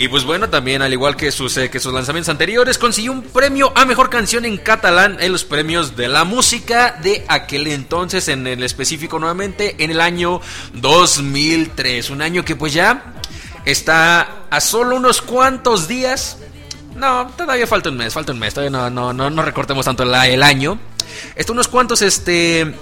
Y 0.01 0.07
pues 0.07 0.23
bueno, 0.23 0.49
también 0.49 0.81
al 0.81 0.93
igual 0.93 1.17
que 1.17 1.33
sus, 1.33 1.57
eh, 1.57 1.71
que 1.71 1.81
sus 1.81 1.93
lanzamientos 1.93 2.29
anteriores, 2.29 2.79
consiguió 2.79 3.11
un 3.11 3.23
premio 3.23 3.73
a 3.75 3.85
mejor 3.85 4.09
canción 4.09 4.45
en 4.45 4.57
catalán 4.57 5.17
en 5.19 5.33
los 5.33 5.43
premios 5.43 5.97
de 5.97 6.07
la 6.07 6.23
música 6.23 6.97
de 7.03 7.25
aquel 7.27 7.67
entonces, 7.67 8.29
en 8.29 8.47
el 8.47 8.63
específico 8.63 9.19
nuevamente, 9.19 9.75
en 9.81 9.91
el 9.91 10.01
año 10.01 10.41
2003. 10.75 12.11
Un 12.11 12.23
año 12.23 12.45
que 12.45 12.55
pues 12.55 12.73
ya 12.73 13.15
está 13.65 14.45
a 14.51 14.61
solo 14.61 14.95
unos 14.95 15.21
cuantos 15.21 15.89
días. 15.89 16.39
No, 16.95 17.27
todavía 17.37 17.67
falta 17.67 17.91
un 17.91 17.97
mes, 17.97 18.15
falta 18.15 18.31
un 18.31 18.39
mes, 18.39 18.55
todavía 18.55 18.71
no, 18.71 18.89
no, 18.91 19.13
no, 19.13 19.31
no 19.31 19.43
recortemos 19.43 19.85
tanto 19.85 20.05
el, 20.05 20.43
año. 20.45 20.79
Está 21.35 21.53
unos 21.53 21.67
cuantos, 21.67 22.03
este, 22.03 22.73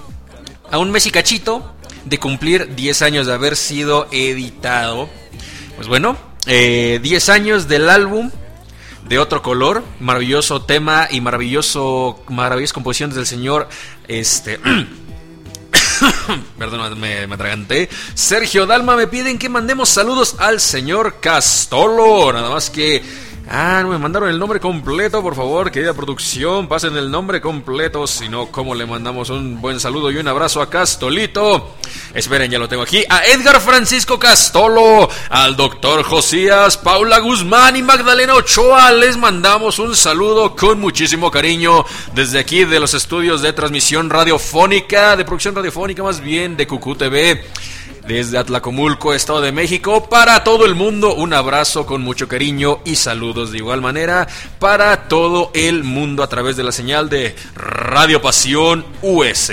a 0.71 0.77
un 0.77 0.91
mes 0.91 1.07
y 1.07 1.11
cachito 1.11 1.77
de 2.05 2.19
cumplir 2.19 2.75
10 2.75 3.01
años 3.01 3.27
de 3.27 3.33
haber 3.33 3.57
sido 3.57 4.07
editado. 4.13 5.09
Pues 5.77 5.89
bueno, 5.89 6.19
eh, 6.47 7.01
10 7.03 7.29
años 7.29 7.69
del 7.69 7.89
álbum 7.89 8.31
de 9.09 9.19
otro 9.19 9.43
color, 9.43 9.85
maravilloso 10.01 10.63
tema 10.63 11.09
y 11.11 11.21
maravilloso, 11.21 12.23
maravillosas 12.29 12.73
composiciones 12.73 13.17
del 13.17 13.27
señor, 13.27 13.69
este... 14.09 14.61
Perdón, 16.59 16.99
me, 17.01 17.27
me 17.27 17.35
atraganté. 17.35 17.89
Sergio 18.15 18.67
Dalma 18.67 18.97
me 18.97 19.07
piden 19.07 19.39
que 19.39 19.49
mandemos 19.49 19.89
saludos 19.89 20.37
al 20.39 20.61
señor 20.61 21.21
Castolo. 21.21 22.33
Nada 22.33 22.51
más 22.51 22.71
que. 22.71 23.03
Ah, 23.49 23.79
no 23.81 23.91
me 23.91 23.99
mandaron 23.99 24.29
el 24.29 24.41
nombre 24.41 24.59
completo, 24.59 25.23
por 25.23 25.37
favor, 25.37 25.71
querida 25.71 25.95
producción. 25.95 26.67
Pasen 26.67 26.97
el 26.97 27.09
nombre 27.09 27.41
completo. 27.41 28.05
Si 28.09 28.29
no, 28.29 28.47
¿cómo 28.47 28.75
le 28.75 28.87
mandamos 28.87 29.31
un 29.31 29.61
buen 29.61 29.79
saludo 29.79 30.11
y 30.11 30.17
un 30.17 30.27
abrazo 30.27 30.61
a 30.61 30.69
Castolito? 30.69 31.77
Esperen, 32.13 32.51
ya 32.51 32.59
lo 32.59 32.69
tengo 32.69 32.83
aquí. 32.83 33.05
A 33.09 33.25
Edgar 33.25 33.61
Francisco 33.61 34.19
Castolo, 34.19 35.09
al 35.31 35.55
doctor 35.55 36.03
Josías, 36.03 36.77
Paula 36.77 37.21
Guzmán 37.21 37.77
y 37.77 37.83
Magdalena 37.83 38.35
Ochoa. 38.35 38.91
Les 38.91 39.17
mandamos 39.17 39.79
un 39.79 39.95
saludo 39.95 40.57
con 40.57 40.81
muchísimo 40.81 41.31
cariño 41.31 41.85
desde 42.15 42.41
aquí 42.41 42.65
de 42.65 42.81
los 42.81 42.95
estudios 42.95 43.43
de 43.43 43.53
transmisión 43.53 44.11
radiofónica, 44.11 45.17
de 45.17 45.25
producción 45.25 45.55
radiofónica 45.55 46.03
más 46.03 46.21
bien, 46.21 46.57
de 46.57 46.67
Cucú 46.67 46.97
TV 46.97 47.45
desde 48.07 48.39
Atlacomulco, 48.39 49.15
Estado 49.15 49.41
de 49.41 49.53
México, 49.53 50.09
para 50.09 50.45
todo 50.45 50.65
el 50.65 50.75
mundo. 50.75 51.15
Un 51.15 51.33
abrazo 51.33 51.87
con 51.87 52.03
mucho 52.03 52.29
cariño 52.29 52.81
y 52.85 52.97
saludos 52.97 53.53
de 53.53 53.59
igual 53.59 53.81
manera 53.81 54.29
para 54.59 55.09
todo 55.09 55.51
el 55.55 55.85
mundo 55.85 56.23
a 56.23 56.29
través 56.29 56.57
de 56.57 56.65
la 56.65 56.73
señal 56.73 57.09
de 57.09 57.35
Radio 57.55 58.23
Pasión 58.23 58.85
US. 59.03 59.53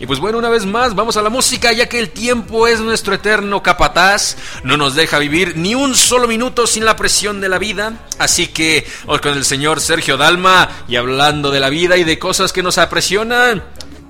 Y 0.00 0.06
pues 0.06 0.18
bueno, 0.18 0.38
una 0.38 0.48
vez 0.48 0.66
más, 0.66 0.94
vamos 0.94 1.16
a 1.16 1.22
la 1.22 1.30
música, 1.30 1.72
ya 1.72 1.88
que 1.88 2.00
el 2.00 2.10
tiempo 2.10 2.66
es 2.66 2.80
nuestro 2.80 3.14
eterno 3.14 3.62
capataz, 3.62 4.36
no 4.64 4.76
nos 4.76 4.94
deja 4.94 5.18
vivir 5.18 5.56
ni 5.56 5.74
un 5.74 5.94
solo 5.94 6.26
minuto 6.26 6.66
sin 6.66 6.84
la 6.84 6.96
presión 6.96 7.40
de 7.40 7.48
la 7.48 7.58
vida. 7.58 8.06
Así 8.18 8.48
que, 8.48 8.86
hoy 9.06 9.20
con 9.20 9.32
el 9.32 9.44
señor 9.44 9.80
Sergio 9.80 10.16
Dalma, 10.16 10.68
y 10.88 10.96
hablando 10.96 11.50
de 11.50 11.60
la 11.60 11.70
vida 11.70 11.96
y 11.96 12.04
de 12.04 12.18
cosas 12.18 12.52
que 12.52 12.62
nos 12.62 12.76
apresionan, 12.78 13.62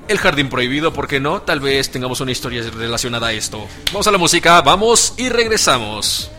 el 0.08 0.18
jardín 0.18 0.48
prohibido, 0.48 0.92
¿por 0.92 1.08
qué 1.08 1.20
no? 1.20 1.42
Tal 1.42 1.60
vez 1.60 1.90
tengamos 1.90 2.20
una 2.20 2.32
historia 2.32 2.62
relacionada 2.74 3.28
a 3.28 3.32
esto. 3.32 3.66
Vamos 3.92 4.06
a 4.06 4.10
la 4.10 4.18
música, 4.18 4.60
vamos 4.62 5.14
y 5.16 5.28
regresamos. 5.28 6.30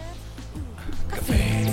Bien, 1.28 1.64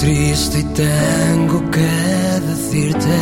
triste 0.00 0.60
y 0.60 0.62
tengo 0.62 1.70
que 1.70 1.92
decirte 2.48 3.16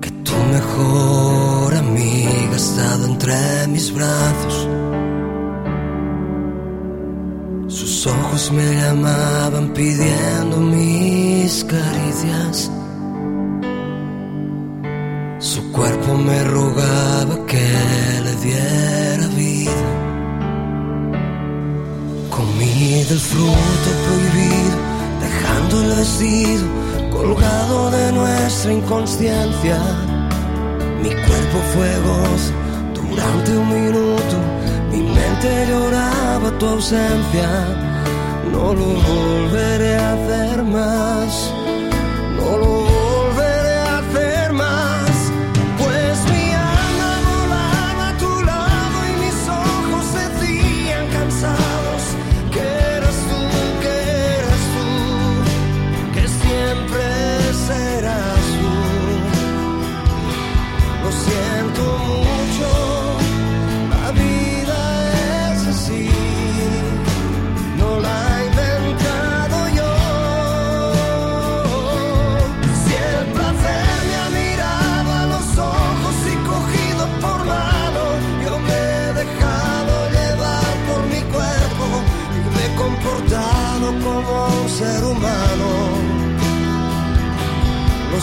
que 0.00 0.10
tu 0.24 0.36
mejor 0.56 1.74
amiga 1.74 2.52
ha 2.52 2.56
estado 2.56 3.04
entre 3.06 3.66
mis 3.68 3.92
brazos. 3.92 4.68
Sus 7.68 8.06
ojos 8.06 8.52
me 8.52 8.74
llamaban 8.80 9.68
pidiendo 9.74 10.56
mis 10.56 11.62
caricias. 11.64 12.70
Su 15.40 15.72
cuerpo 15.72 16.14
me 16.14 16.42
rogaba 16.44 17.46
que 17.46 17.68
le 18.24 18.34
diera 18.36 19.26
vida. 19.36 20.01
Comí 22.82 23.04
del 23.04 23.20
fruto 23.20 23.90
prohibido, 24.06 24.76
dejando 25.20 25.82
el 25.82 25.96
vestido 25.98 26.66
colgado 27.12 27.90
de 27.92 28.12
nuestra 28.12 28.72
inconsciencia. 28.72 29.78
Mi 31.00 31.10
cuerpo 31.10 31.58
fue 31.74 31.90
gozo 32.08 32.52
durante 32.92 33.56
un 33.56 33.68
minuto, 33.68 34.36
mi 34.90 34.98
mente 34.98 35.66
lloraba 35.68 36.58
tu 36.58 36.66
ausencia. 36.66 37.48
No 38.50 38.74
lo 38.74 38.86
volveré 39.10 39.96
a 39.98 40.14
hacer 40.14 40.62
más, 40.64 41.52
no 42.36 42.58
lo 42.58 42.81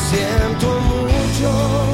siento 0.09 0.67
mucho, 0.79 1.88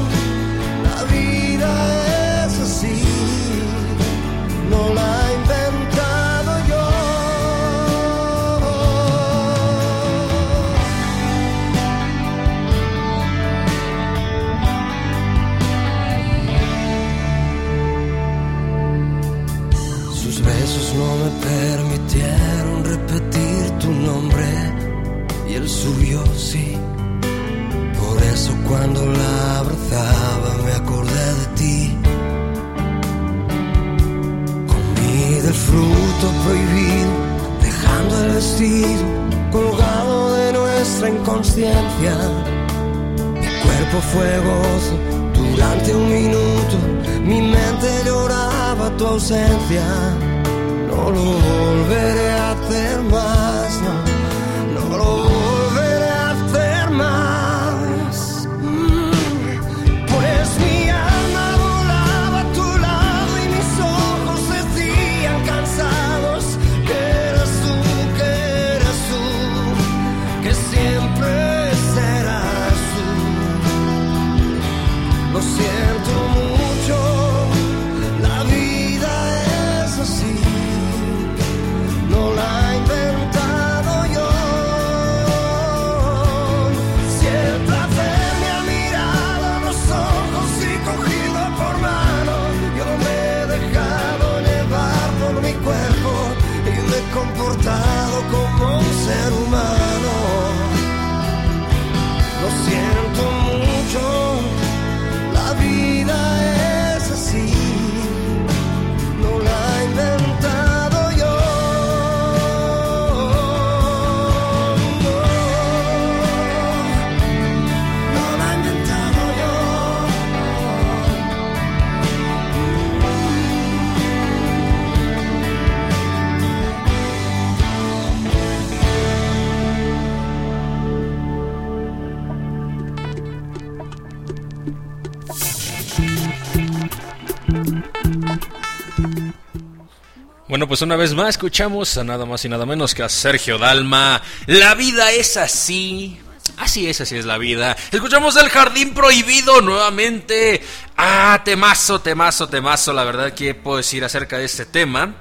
Bueno, 140.56 140.68
pues 140.68 140.80
una 140.80 140.96
vez 140.96 141.12
más 141.12 141.28
escuchamos 141.28 141.98
a 141.98 142.04
nada 142.04 142.24
más 142.24 142.42
y 142.46 142.48
nada 142.48 142.64
menos 142.64 142.94
que 142.94 143.02
a 143.02 143.10
Sergio 143.10 143.58
Dalma. 143.58 144.22
La 144.46 144.74
vida 144.74 145.12
es 145.12 145.36
así. 145.36 146.18
Así 146.56 146.88
es, 146.88 146.98
así 146.98 147.14
es 147.14 147.26
la 147.26 147.36
vida. 147.36 147.76
Escuchamos 147.92 148.36
el 148.36 148.48
jardín 148.48 148.94
prohibido 148.94 149.60
nuevamente. 149.60 150.64
Ah, 150.96 151.42
temazo, 151.44 152.00
temazo, 152.00 152.48
temazo. 152.48 152.94
La 152.94 153.04
verdad 153.04 153.34
que 153.34 153.54
puedo 153.54 153.76
decir 153.76 154.02
acerca 154.02 154.38
de 154.38 154.46
este 154.46 154.64
tema. 154.64 155.16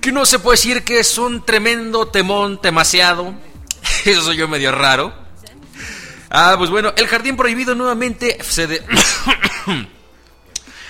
Que 0.00 0.12
no 0.12 0.24
se 0.24 0.38
puede 0.38 0.56
decir 0.56 0.84
que 0.84 1.00
es 1.00 1.18
un 1.18 1.44
tremendo 1.44 2.06
temón, 2.06 2.60
demasiado. 2.62 3.34
Eso 4.04 4.22
soy 4.22 4.36
yo 4.36 4.46
medio 4.46 4.70
raro. 4.70 5.12
Ah, 6.30 6.54
pues 6.56 6.70
bueno, 6.70 6.92
el 6.96 7.08
jardín 7.08 7.36
prohibido 7.36 7.74
nuevamente 7.74 8.38
se, 8.44 8.68
de- 8.68 8.84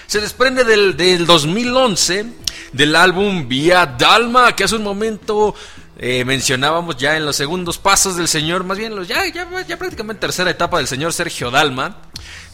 se 0.06 0.20
desprende 0.20 0.64
del, 0.64 0.98
del 0.98 1.24
2011 1.24 2.49
del 2.72 2.96
álbum 2.96 3.48
Vía 3.48 3.86
Dalma, 3.86 4.54
que 4.54 4.64
hace 4.64 4.76
un 4.76 4.84
momento 4.84 5.54
eh, 5.98 6.24
mencionábamos 6.24 6.96
ya 6.96 7.16
en 7.16 7.26
los 7.26 7.36
segundos 7.36 7.78
pasos 7.78 8.16
del 8.16 8.28
señor, 8.28 8.64
más 8.64 8.78
bien 8.78 8.94
los, 8.94 9.08
ya, 9.08 9.26
ya, 9.26 9.46
ya 9.66 9.78
prácticamente 9.78 10.20
tercera 10.20 10.50
etapa 10.50 10.78
del 10.78 10.86
señor 10.86 11.12
Sergio 11.12 11.50
Dalma, 11.50 11.98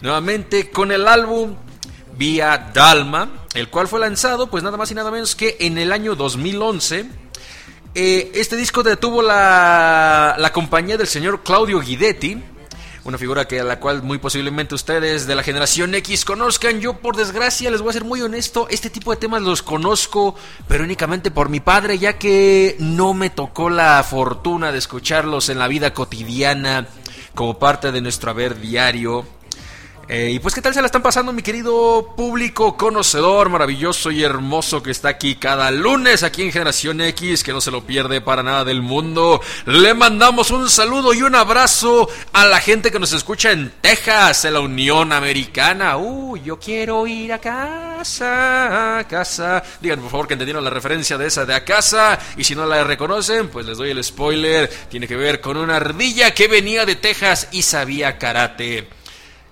nuevamente 0.01 0.71
con 0.71 0.91
el 0.91 1.07
álbum 1.07 1.55
Vía 2.19 2.71
Dalma, 2.73 3.31
el 3.55 3.69
cual 3.69 3.89
fue 3.89 4.01
lanzado 4.01 4.49
pues 4.49 4.65
nada 4.65 4.77
más 4.77 4.91
y 4.91 4.95
nada 4.95 5.11
menos 5.11 5.37
que 5.37 5.57
en 5.61 5.79
el 5.79 5.93
año 5.93 6.17
2011. 6.17 7.07
Eh, 7.99 8.33
este 8.35 8.57
disco 8.57 8.83
detuvo 8.83 9.23
la, 9.23 10.37
la 10.39 10.53
compañía 10.53 10.99
del 10.99 11.07
señor 11.07 11.43
Claudio 11.43 11.81
Guidetti, 11.81 12.43
una 13.09 13.19
figura 13.19 13.47
que 13.47 13.61
a 13.61 13.65
la 13.65 13.79
cual 13.79 14.03
muy 14.03 14.19
posiblemente 14.19 14.75
ustedes 14.75 15.27
de 15.27 15.35
la 15.35 15.43
generación 15.43 15.95
X 15.95 16.25
conozcan. 16.25 16.81
Yo, 16.81 16.95
por 16.95 17.17
desgracia, 17.17 17.71
les 17.71 17.81
voy 17.81 17.91
a 17.91 17.93
ser 17.95 18.05
muy 18.05 18.21
honesto, 18.23 18.67
este 18.69 18.91
tipo 18.91 19.11
de 19.13 19.17
temas 19.17 19.43
los 19.43 19.63
conozco, 19.63 20.35
pero 20.67 20.85
únicamente 20.85 21.31
por 21.31 21.49
mi 21.49 21.61
padre, 21.61 21.99
ya 21.99 22.19
que 22.19 22.77
no 22.79 23.15
me 23.15 23.31
tocó 23.31 23.71
la 23.71 24.03
fortuna 24.03 24.73
de 24.73 24.79
escucharlos 24.79 25.49
en 25.49 25.59
la 25.59 25.69
vida 25.69 25.95
cotidiana 25.95 26.89
como 27.35 27.59
parte 27.59 27.93
de 27.93 28.01
nuestro 28.01 28.31
haber 28.31 28.61
diario. 28.61 29.36
Eh, 30.09 30.31
y 30.35 30.39
pues, 30.39 30.55
¿qué 30.55 30.63
tal 30.63 30.73
se 30.73 30.81
la 30.81 30.87
están 30.87 31.03
pasando, 31.03 31.33
mi 31.33 31.43
querido 31.43 32.15
público 32.17 32.77
conocedor, 32.77 33.49
maravilloso 33.49 34.13
y 34.13 34.23
hermoso 34.23 34.81
que 34.81 34.93
está 34.93 35.09
aquí 35.09 35.35
cada 35.35 35.73
lunes, 35.73 36.23
aquí 36.23 36.43
en 36.43 36.53
Generación 36.53 37.01
X, 37.01 37.43
que 37.43 37.53
no 37.53 37.61
se 37.61 37.73
lo 37.73 37.85
pierde 37.85 38.21
para 38.21 38.45
nada 38.45 38.65
del 38.65 38.83
mundo? 38.83 39.41
Le 39.65 39.95
mandamos 39.95 40.53
un 40.53 40.71
saludo 40.71 41.13
y 41.13 41.23
un 41.23 41.35
abrazo 41.35 42.09
a 42.33 42.47
la 42.47 42.61
gente 42.61 42.93
que 42.93 43.01
nos 43.01 43.13
escucha 43.13 43.51
en 43.51 43.73
Texas, 43.81 44.45
en 44.45 44.55
la 44.55 44.61
Unión 44.61 45.13
Americana. 45.13 45.97
Uh, 45.97 46.37
yo 46.37 46.57
quiero 46.61 47.05
ir 47.09 47.33
a 47.33 47.41
casa, 47.41 48.99
a 48.99 49.09
casa. 49.09 49.61
Digan, 49.81 50.01
por 50.01 50.11
favor, 50.11 50.29
que 50.29 50.35
entendieron 50.35 50.63
la 50.63 50.71
referencia 50.71 51.19
de 51.19 51.27
esa 51.27 51.45
de 51.45 51.55
a 51.55 51.65
casa. 51.65 52.17
Y 52.37 52.45
si 52.45 52.55
no 52.55 52.65
la 52.65 52.85
reconocen, 52.85 53.49
pues 53.49 53.67
les 53.67 53.77
doy 53.77 53.91
el 53.91 54.05
spoiler. 54.05 54.69
Tiene 54.89 55.09
que 55.09 55.17
ver 55.17 55.41
con 55.41 55.57
una 55.57 55.77
ardilla 55.77 56.33
que 56.33 56.47
venía 56.47 56.87
de 56.87 56.95
Texas 56.95 57.49
y 57.51 57.63
sabía 57.63 58.19
karate. 58.19 58.89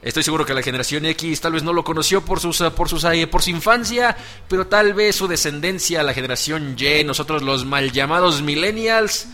Estoy 0.04 0.22
seguro 0.22 0.44
que 0.44 0.52
la 0.52 0.62
generación 0.62 1.06
X 1.06 1.40
tal 1.40 1.52
vez 1.54 1.62
no 1.62 1.72
lo 1.72 1.82
conoció 1.82 2.20
por 2.20 2.38
sus, 2.38 2.60
por 2.76 2.90
sus 2.90 3.04
eh, 3.04 3.26
por 3.26 3.40
su 3.40 3.48
infancia, 3.48 4.14
pero 4.48 4.66
tal 4.66 4.92
vez 4.92 5.16
su 5.16 5.26
descendencia, 5.26 6.02
la 6.02 6.12
generación 6.12 6.76
Y, 6.78 7.04
nosotros 7.04 7.42
los 7.42 7.64
mal 7.64 7.90
llamados 7.90 8.42
millennials, 8.42 9.28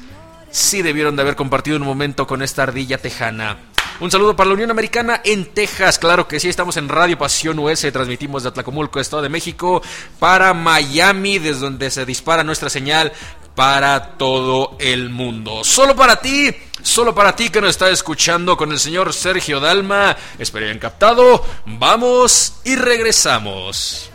sí 0.52 0.82
debieron 0.82 1.16
de 1.16 1.22
haber 1.22 1.34
compartido 1.34 1.76
un 1.76 1.82
momento 1.82 2.24
con 2.24 2.40
esta 2.40 2.62
ardilla 2.62 2.98
tejana. 2.98 3.58
Un 3.98 4.10
saludo 4.10 4.34
para 4.34 4.48
la 4.48 4.54
Unión 4.54 4.70
Americana 4.70 5.20
en 5.24 5.44
Texas, 5.46 5.98
claro 5.98 6.26
que 6.26 6.40
sí, 6.40 6.48
estamos 6.48 6.76
en 6.78 6.88
Radio 6.88 7.18
Pasión 7.18 7.58
US, 7.58 7.80
transmitimos 7.92 8.44
de 8.44 8.48
Atlacomulco, 8.48 8.98
Estado 8.98 9.22
de 9.22 9.28
México, 9.28 9.82
para 10.18 10.54
Miami, 10.54 11.38
desde 11.38 11.60
donde 11.60 11.90
se 11.90 12.06
dispara 12.06 12.42
nuestra 12.42 12.70
señal 12.70 13.12
para 13.54 14.16
todo 14.16 14.76
el 14.78 15.10
mundo. 15.10 15.64
Solo 15.64 15.94
para 15.96 16.16
ti, 16.16 16.54
solo 16.82 17.14
para 17.14 17.36
ti 17.36 17.50
que 17.50 17.60
nos 17.60 17.70
está 17.70 17.90
escuchando 17.90 18.56
con 18.56 18.72
el 18.72 18.78
señor 18.78 19.12
Sergio 19.12 19.60
Dalma. 19.60 20.16
Espero 20.38 20.66
hayan 20.66 20.78
captado. 20.78 21.44
Vamos 21.66 22.54
y 22.64 22.76
regresamos. 22.76 24.10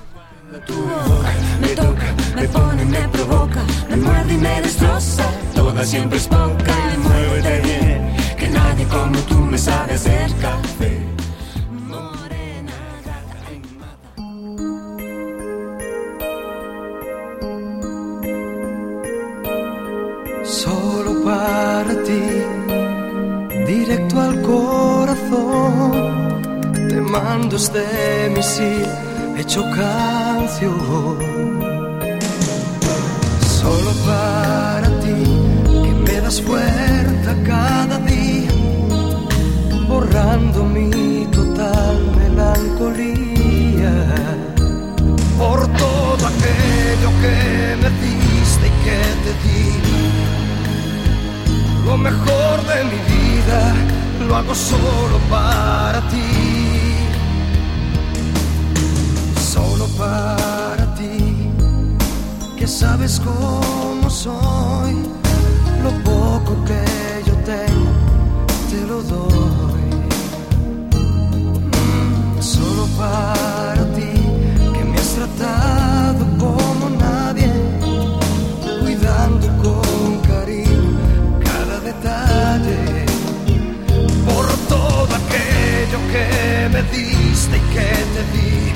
Solo 20.48 21.24
para 21.24 22.04
ti, 22.04 22.22
directo 23.66 24.22
al 24.22 24.42
corazón, 24.44 25.92
te 26.88 27.02
mando 27.02 27.56
este 27.56 27.84
misil 28.36 28.86
hecho 29.38 29.64
canción. 29.76 31.18
Solo 33.42 33.92
para 34.06 34.88
ti, 35.02 35.16
que 35.84 35.94
me 36.06 36.22
das 36.22 36.40
fuerza 36.42 37.36
cada 37.44 37.98
día, 38.00 38.52
borrando 39.88 40.64
mi 40.64 41.26
total 41.32 41.98
melancolía. 42.18 43.94
Por 45.40 45.68
todo 45.68 46.28
aquello 46.28 47.10
que 47.22 47.45
Lo 51.96 52.02
mejor 52.02 52.58
de 52.68 52.84
mi 52.92 53.00
vida 53.14 53.74
lo 54.28 54.36
hago 54.36 54.54
solo 54.54 55.18
para 55.30 56.02
ti. 56.10 56.28
Solo 59.40 59.86
para 59.98 60.94
ti, 60.96 61.50
que 62.60 62.68
sabes 62.68 63.22
cómo 63.24 64.10
soy. 64.10 64.94
Lo 65.84 65.92
poco 66.04 66.66
que 66.66 66.84
yo 67.28 67.34
tengo, 67.54 67.92
te 68.70 68.82
lo 68.90 69.02
doy. 69.02 69.86
Mm, 71.72 72.42
Solo 72.42 72.88
para 72.98 73.86
ti, 73.96 74.12
que 74.74 74.84
me 74.84 74.98
has 74.98 75.14
tratado 75.16 75.75
me 86.70 86.82
diste 86.84 87.58
y 87.58 87.62
que 87.74 87.90
te 88.14 88.24
di. 88.34 88.74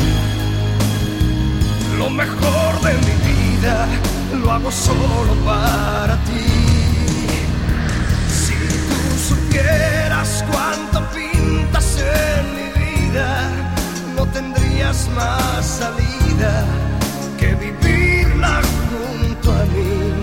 Lo 1.98 2.10
mejor 2.10 2.82
de 2.82 2.94
mi 2.94 3.16
vida 3.30 3.88
lo 4.42 4.52
hago 4.52 4.72
solo 4.72 5.34
para 5.46 6.16
ti. 6.26 6.46
Si 8.42 8.54
tú 8.90 9.00
supieras 9.30 10.44
cuánto 10.52 11.02
pintas 11.12 11.98
en 11.98 12.44
mi 12.58 12.68
vida, 12.84 13.50
no 14.16 14.26
tendrías 14.28 15.10
más 15.16 15.66
salida 15.66 16.66
que 17.40 17.56
vivirla 17.56 18.62
junto 18.90 19.52
a 19.52 19.66
mí. 19.74 20.14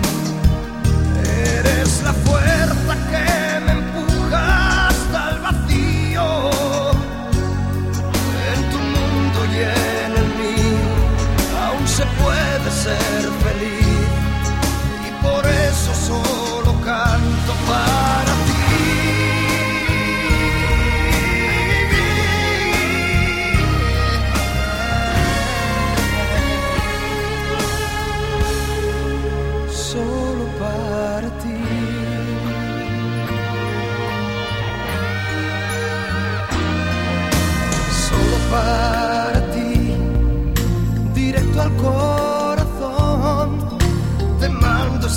Eres 1.57 2.01
la 2.03 2.13
fuerza 2.13 2.95
que 3.11 3.56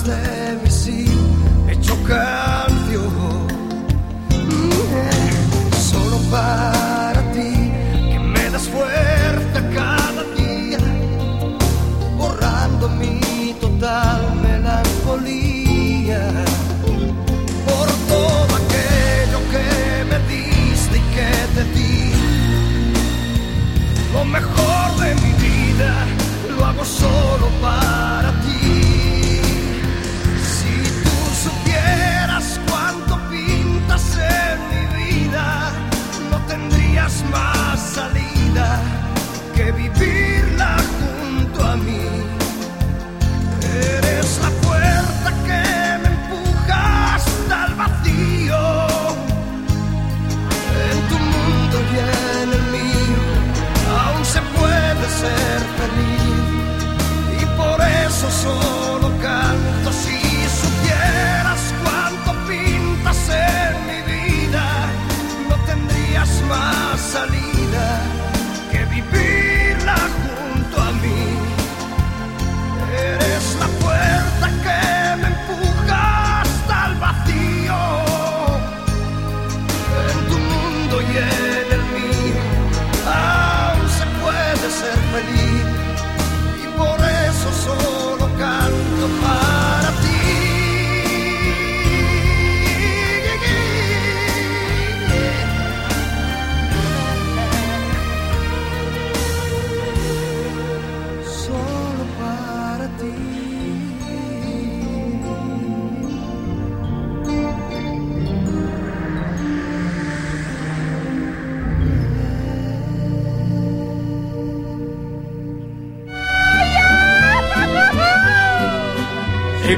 day 0.03 0.30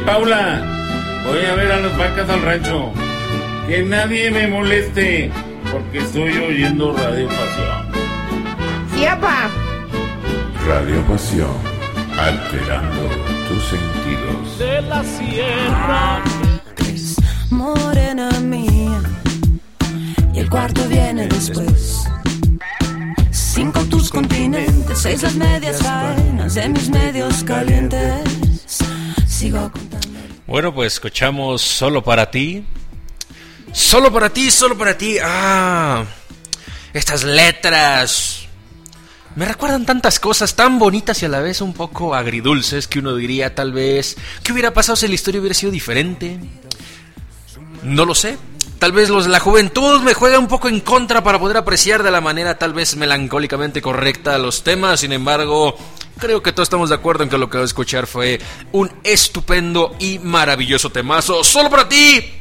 Paula, 0.07 0.63
voy 1.25 1.45
a 1.45 1.55
ver 1.55 1.73
a 1.73 1.81
las 1.81 1.97
vacas 1.97 2.29
al 2.29 2.43
rancho. 2.43 2.93
Que 3.67 3.83
nadie 3.83 4.31
me 4.31 4.49
moleste, 4.49 5.31
porque 5.71 5.99
estoy 5.99 6.37
oyendo 6.37 6.93
Radio 6.93 7.29
Pasión. 7.29 7.93
Sí, 8.95 9.05
papá. 9.05 9.49
Radio 10.67 11.01
Pasión, 11.03 11.57
alterando 12.19 13.09
tus 13.49 13.65
sentidos. 13.65 14.59
De 14.59 14.83
la 14.83 15.05
sierra. 15.05 16.23
Morena 17.51 18.31
mía. 18.41 19.01
Y 20.35 20.41
el 20.41 20.51
cuarto 20.51 20.83
viene 20.89 21.29
después. 21.29 22.09
Cinco 23.31 23.81
tus 23.85 24.11
continentes, 24.11 24.99
seis 24.99 25.23
las 25.23 25.37
medias 25.37 25.81
faenas 25.83 26.55
de 26.55 26.69
mis 26.71 26.91
medios 26.91 27.45
calientes. 27.45 28.79
Sigo. 29.27 29.71
Bueno, 30.53 30.75
pues 30.75 30.93
escuchamos 30.93 31.63
Solo 31.63 32.05
para 32.05 32.31
ti. 32.31 32.63
Solo 33.73 34.13
para 34.13 34.29
ti, 34.29 34.51
solo 34.51 34.77
para 34.77 34.99
ti. 34.99 35.17
Ah, 35.19 36.05
estas 36.93 37.25
letras 37.25 38.47
me 39.35 39.47
recuerdan 39.47 39.87
tantas 39.87 40.21
cosas 40.21 40.55
tan 40.55 40.79
bonitas 40.79 41.23
y 41.23 41.25
a 41.25 41.31
la 41.31 41.41
vez 41.41 41.63
un 41.63 41.73
poco 41.73 42.15
agridulces 42.15 42.87
que 42.87 42.99
uno 42.99 43.17
diría 43.17 43.55
tal 43.55 43.73
vez, 43.73 44.19
¿qué 44.43 44.53
hubiera 44.53 44.75
pasado 44.75 44.97
si 44.97 45.09
la 45.09 45.15
historia 45.15 45.41
hubiera 45.41 45.55
sido 45.55 45.73
diferente? 45.73 46.39
No 47.83 48.05
lo 48.05 48.15
sé. 48.15 48.37
Tal 48.79 48.93
vez 48.93 49.09
los, 49.09 49.29
la 49.29 49.41
juventud 49.41 50.03
me 50.03 50.13
juega 50.13 50.39
un 50.39 50.49
poco 50.49 50.69
en 50.69 50.81
contra 50.81 51.25
para 51.25 51.39
poder 51.39 51.57
apreciar 51.57 52.03
de 52.03 52.11
la 52.11 52.21
manera 52.21 52.59
tal 52.59 52.75
vez 52.75 52.95
melancólicamente 52.97 53.81
correcta 53.81 54.37
los 54.37 54.63
temas. 54.65 55.01
Sin 55.01 55.15
embargo, 55.15 55.79
creo 56.23 56.41
que 56.41 56.53
todos 56.53 56.67
estamos 56.67 56.89
de 56.89 56.95
acuerdo 56.95 57.25
en 57.25 57.31
que 57.31 57.37
lo 57.37 57.51
que 57.51 57.59
voy 57.59 57.63
a 57.63 57.67
escuchar 57.67 58.07
fue 58.07 58.41
un 58.71 58.93
estupendo 59.03 59.97
y 59.99 60.21
maravilloso 60.21 60.91
temazo. 60.91 61.43
Solo 61.43 61.69
para 61.69 61.89
ti. 61.89 62.39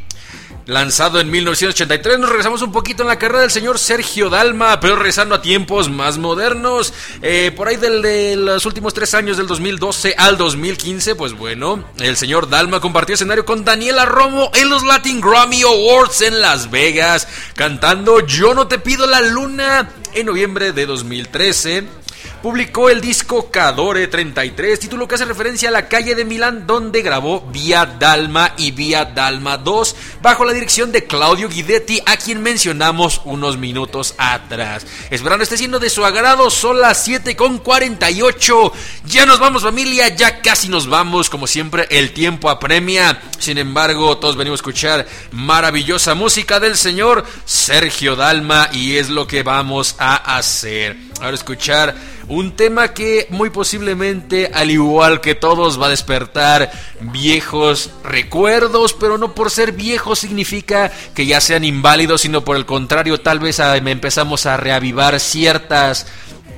Lanzado 0.68 1.20
en 1.20 1.32
1983, 1.32 2.20
nos 2.20 2.30
regresamos 2.30 2.62
un 2.62 2.72
poquito 2.72 3.02
en 3.02 3.10
la 3.10 3.18
carrera 3.18 3.42
del 3.42 3.50
señor 3.50 3.80
Sergio 3.80 4.30
Dalma, 4.30 4.80
pero 4.80 4.96
regresando 4.96 5.34
a 5.34 5.42
tiempos 5.42 5.90
más 5.90 6.20
modernos. 6.20 6.94
Eh, 7.24 7.52
por 7.58 7.68
ahí 7.68 7.78
del, 7.78 8.04
de 8.04 8.36
los 8.36 8.68
últimos 8.68 8.94
tres 8.94 9.16
años, 9.16 9.38
del 9.38 9.48
2012 9.48 10.14
al 10.16 10.38
2015, 10.38 11.16
pues 11.16 11.34
bueno, 11.34 11.84
el 11.98 12.16
señor 12.16 12.48
Dalma 12.48 12.80
compartió 12.80 13.16
escenario 13.16 13.44
con 13.44 13.66
Daniela 13.66 14.06
Romo 14.06 14.52
en 14.54 14.70
los 14.70 14.84
Latin 14.84 15.20
Grammy 15.20 15.64
Awards 15.64 16.22
en 16.22 16.40
Las 16.40 16.70
Vegas, 16.70 17.28
cantando 17.56 18.20
Yo 18.28 18.54
no 18.54 18.68
te 18.68 18.78
pido 18.78 19.08
la 19.08 19.22
luna 19.22 19.90
en 20.14 20.28
noviembre 20.28 20.72
de 20.72 20.86
2013 20.86 22.01
publicó 22.42 22.90
el 22.90 23.02
disco 23.02 23.52
Cadore 23.52 24.08
33, 24.08 24.80
título 24.80 25.08
que 25.08 25.16
hace 25.16 25.26
referencia 25.26 25.70
a 25.70 25.72
la 25.72 25.88
calle 25.88 26.16
de 26.16 26.26
Milán 26.26 26.66
donde 26.66 27.02
grabó 27.02 27.42
Vía 27.52 27.86
Dalma 27.86 28.54
y 28.58 28.72
Vía 28.72 29.06
Dalma 29.06 29.58
2 29.58 29.96
bajo 30.22 30.44
la 30.44 30.54
dirección 30.54 30.92
de 30.92 31.06
Claudio 31.06 31.50
Guidetti 31.50 32.02
a 32.06 32.18
quien 32.18 32.42
mencionamos 32.42 33.22
unos 33.26 33.58
minutos 33.58 34.16
atrás. 34.18 34.86
Esperando 35.12 35.44
esté 35.44 35.58
siendo 35.58 35.80
de 35.80 35.90
su 35.90 36.04
agrado, 36.04 36.50
son 36.50 36.82
las 36.82 37.04
7 37.04 37.36
con 37.36 37.60
48. 37.60 38.74
Ya 39.06 39.26
nos 39.26 39.40
vamos 39.40 39.64
familia, 39.64 40.08
ya 40.10 40.42
casi 40.42 40.68
nos 40.68 40.88
vamos, 40.88 41.30
como 41.30 41.48
siempre 41.48 41.88
el 41.92 42.14
tiempo 42.14 42.50
apremia. 42.50 43.22
Sin 43.38 43.58
embargo, 43.58 44.18
todos 44.18 44.36
venimos 44.36 44.60
a 44.60 44.62
escuchar 44.62 45.08
maravillosa 45.32 46.16
música 46.16 46.60
del 46.60 46.76
señor 46.76 47.26
Sergio 47.46 48.16
Dalma 48.16 48.70
y 48.74 48.98
es 48.98 49.10
lo 49.10 49.28
que 49.28 49.44
vamos 49.44 49.96
a 50.00 50.38
hacer. 50.38 50.98
Ahora 51.20 51.36
escuchar 51.36 51.96
un 52.28 52.56
tema 52.56 52.94
que 52.94 53.28
muy 53.30 53.50
posiblemente, 53.50 54.52
al 54.54 54.72
igual 54.72 55.22
que 55.22 55.36
todos, 55.36 55.82
va 55.82 55.88
a 55.88 55.90
despertar 55.90 56.72
viejos 57.00 57.92
recuerdos, 58.04 58.94
pero 58.94 59.18
no 59.18 59.34
por 59.34 59.52
ser 59.52 59.72
viejos 59.72 60.20
significa 60.20 60.92
que 61.14 61.26
ya 61.26 61.42
sean 61.42 61.64
inválidos, 61.64 62.22
sino 62.22 62.44
por 62.44 62.58
el 62.58 62.66
contrario, 62.66 63.20
tal 63.20 63.40
vez 63.40 63.60
empezamos 63.60 64.46
a 64.46 64.58
reavivar 64.58 65.20
ciertas 65.20 66.08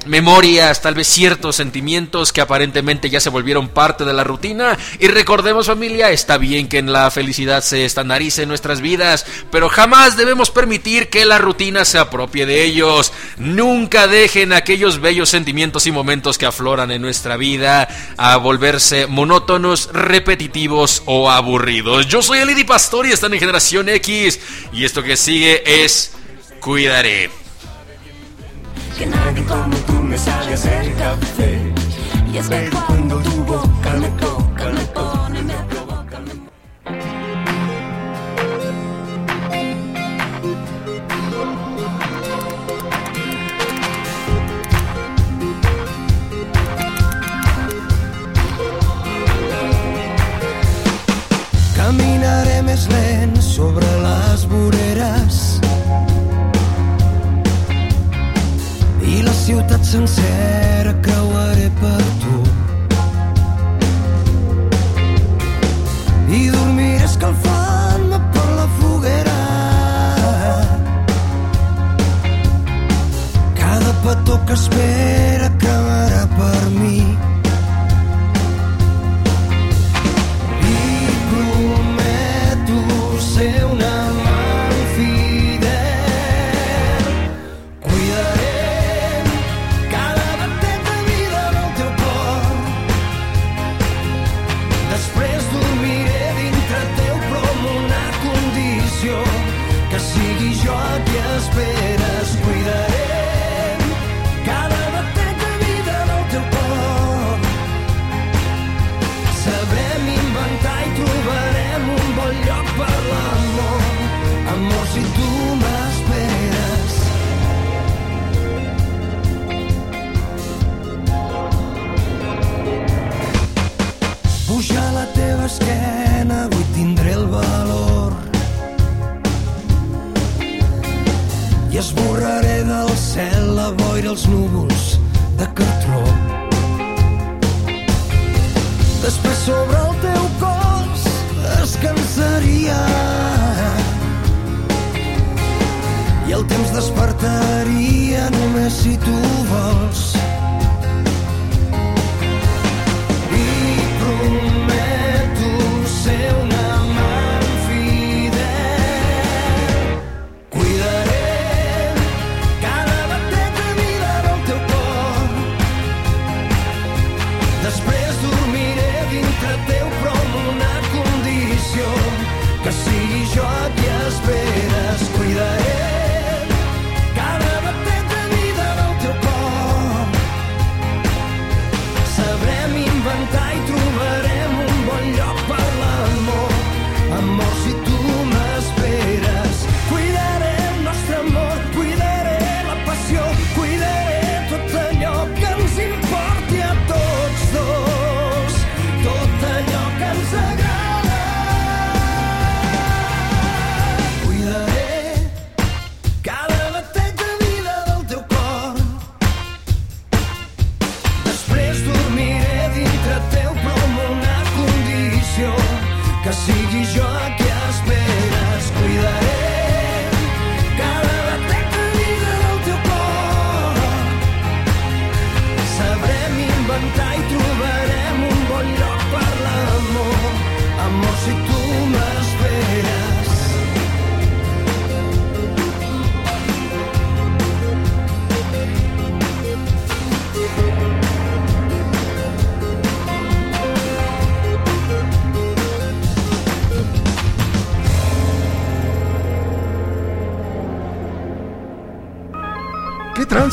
memorias, 0.05 0.81
tal 0.81 0.95
vez 0.95 1.07
ciertos 1.07 1.55
sentimientos 1.55 2.33
que 2.33 2.41
aparentemente 2.41 3.09
ya 3.09 3.19
se 3.19 3.29
volvieron 3.29 3.69
parte 3.69 4.05
de 4.05 4.13
la 4.13 4.23
rutina. 4.23 4.77
Y 4.99 5.07
recordemos 5.07 5.67
familia, 5.67 6.11
está 6.11 6.37
bien 6.37 6.67
que 6.67 6.77
en 6.79 6.91
la 6.91 7.09
felicidad 7.11 7.63
se 7.63 7.85
estandarice 7.85 8.43
en 8.43 8.49
nuestras 8.49 8.81
vidas, 8.81 9.25
pero 9.51 9.69
jamás 9.69 10.17
debemos 10.17 10.51
permitir 10.51 11.09
que 11.09 11.25
la 11.25 11.37
rutina 11.37 11.85
se 11.85 11.97
apropie 11.97 12.45
de 12.45 12.63
ellos. 12.63 13.13
Nunca 13.37 14.07
dejen 14.07 14.53
aquellos 14.53 14.99
bellos 14.99 15.29
sentimientos 15.29 15.87
y 15.87 15.91
momentos 15.91 16.37
que 16.37 16.45
afloran 16.45 16.91
en 16.91 17.01
nuestra 17.01 17.37
vida 17.37 17.87
a 18.17 18.37
volverse 18.37 19.07
monótonos, 19.07 19.89
repetitivos 19.93 21.03
o 21.05 21.29
aburridos. 21.29 22.07
Yo 22.07 22.21
soy 22.21 22.39
Elidy 22.39 22.63
Pastor 22.63 23.05
y 23.05 23.11
están 23.11 23.33
en 23.33 23.39
Generación 23.39 23.89
X 23.89 24.39
y 24.71 24.85
esto 24.85 25.03
que 25.03 25.17
sigue 25.17 25.83
es 25.83 26.11
Cuidaré 26.59 27.29
me 30.13 30.19
sabe 30.19 30.53
hacer 30.53 30.93
café. 30.93 31.73
Y 32.31 32.37
es 32.37 32.47
que 32.47 32.69
cuando 32.69 33.17
tu 33.17 33.43
boca 33.43 33.91
me 33.99 34.09
toca, 34.25 34.65
me 34.77 34.85
pone, 34.97 35.41
me 35.41 35.57
provoca. 35.69 36.17
Caminaré 51.77 52.61
més 52.69 52.85
lent 52.93 53.41
sobre 53.41 53.89
les 54.05 54.45
voreres 54.53 55.42
sunset. 59.93 60.52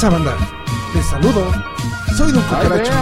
Tranza, 0.01 0.09
banda? 0.09 0.37
Les 0.95 1.07
saludo. 1.07 1.53
Soy 2.17 2.33
Don 2.33 2.43
Cucaracho 2.45 2.93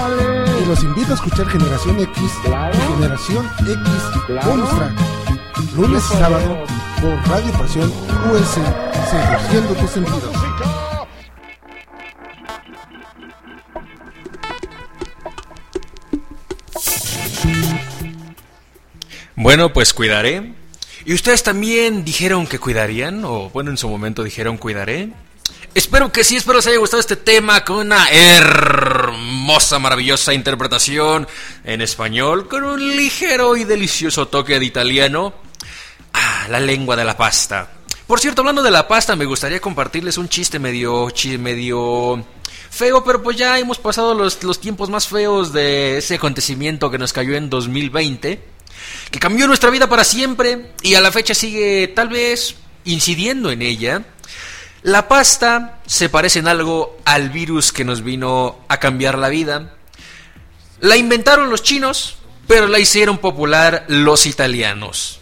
y 0.61 0.67
los 0.67 0.83
invito 0.83 1.13
a 1.13 1.15
escuchar 1.15 1.49
Generación 1.49 2.01
X 2.01 2.33
y 2.45 2.93
Generación 2.93 3.49
X 3.61 4.45
Bonus 4.45 4.71
Track. 4.71 4.93
Lunes 5.77 6.03
y 6.13 6.17
sábado 6.17 6.65
por 7.01 7.29
Radio 7.29 7.53
Pasión 7.53 7.93
US, 8.33 8.59
seduciendo 9.11 9.75
tus 9.75 9.91
sentidos. 9.91 10.25
Bueno, 19.37 19.73
pues 19.73 19.95
cuidaré. 19.95 20.53
¿Y 21.05 21.15
ustedes 21.15 21.45
también 21.45 22.05
dijeron 22.05 22.49
que 22.49 22.59
cuidarían? 22.59 23.25
O 23.25 23.51
bueno, 23.51 23.71
en 23.71 23.77
su 23.77 23.89
momento 23.89 24.25
dijeron 24.25 24.57
cuidaré. 24.57 25.13
Espero 25.79 26.11
que 26.11 26.25
sí, 26.25 26.35
espero 26.35 26.59
les 26.59 26.67
haya 26.67 26.79
gustado 26.79 26.99
este 26.99 27.15
tema 27.15 27.65
con 27.65 27.77
una 27.77 28.11
hermosa, 28.11 29.79
maravillosa 29.79 30.35
interpretación 30.35 31.29
en 31.63 31.81
español, 31.83 32.49
con 32.49 32.65
un 32.65 32.97
ligero 32.97 33.57
y 33.57 33.63
delicioso 33.63 34.27
toque 34.27 34.59
de 34.59 34.67
italiano. 34.67 35.35
Ah, 36.13 36.49
la 36.51 36.59
lengua 36.59 36.97
de 36.97 37.05
la 37.05 37.17
pasta. 37.17 37.71
Por 38.09 38.19
cierto, 38.19 38.43
hablando 38.43 38.65
de 38.65 38.73
la 38.73 38.89
pasta, 38.89 39.15
me 39.15 39.25
gustaría 39.25 39.61
compartirles 39.61 40.19
un 40.19 40.29
chiste 40.29 40.59
medio, 40.59 41.13
medio 41.39 42.27
feo, 42.71 43.05
pero 43.05 43.23
pues 43.23 43.37
ya 43.37 43.57
hemos 43.61 43.79
pasado 43.79 44.15
los, 44.15 44.43
los 44.43 44.61
tiempos 44.61 44.91
más 44.91 45.07
feos 45.07 45.53
de 45.53 45.99
ese 45.99 46.17
acontecimiento 46.17 46.91
que 46.91 46.99
nos 46.99 47.13
cayó 47.13 47.37
en 47.37 47.49
2020, 47.49 48.43
que 49.13 49.21
cambió 49.21 49.47
nuestra 49.47 49.71
vida 49.71 49.89
para 49.89 50.03
siempre 50.03 50.73
y 50.83 50.97
a 50.97 51.01
la 51.01 51.13
fecha 51.13 51.37
sigue 51.37 51.87
tal 51.95 52.09
vez 52.09 52.57
incidiendo 52.85 53.53
en 53.53 53.63
ella. 53.63 54.05
La 54.83 55.09
pasta 55.09 55.81
se 55.87 56.09
parece 56.09 56.39
en 56.39 56.49
algo 56.49 56.97
al 57.05 57.31
virus 57.31 57.73
que 57.73 57.85
nos 57.85 58.03
vino 58.03 58.61
a 58.69 58.79
cambiar 58.79 59.19
la 59.19 59.29
vida. 59.29 59.75
La 60.81 60.97
inventaron 60.97 61.51
los 61.51 61.63
chinos, 61.63 62.17
pero 62.47 62.69
la 62.69 62.79
hicieron 62.79 63.19
popular 63.19 63.85
los 63.89 64.27
italianos. 64.27 65.21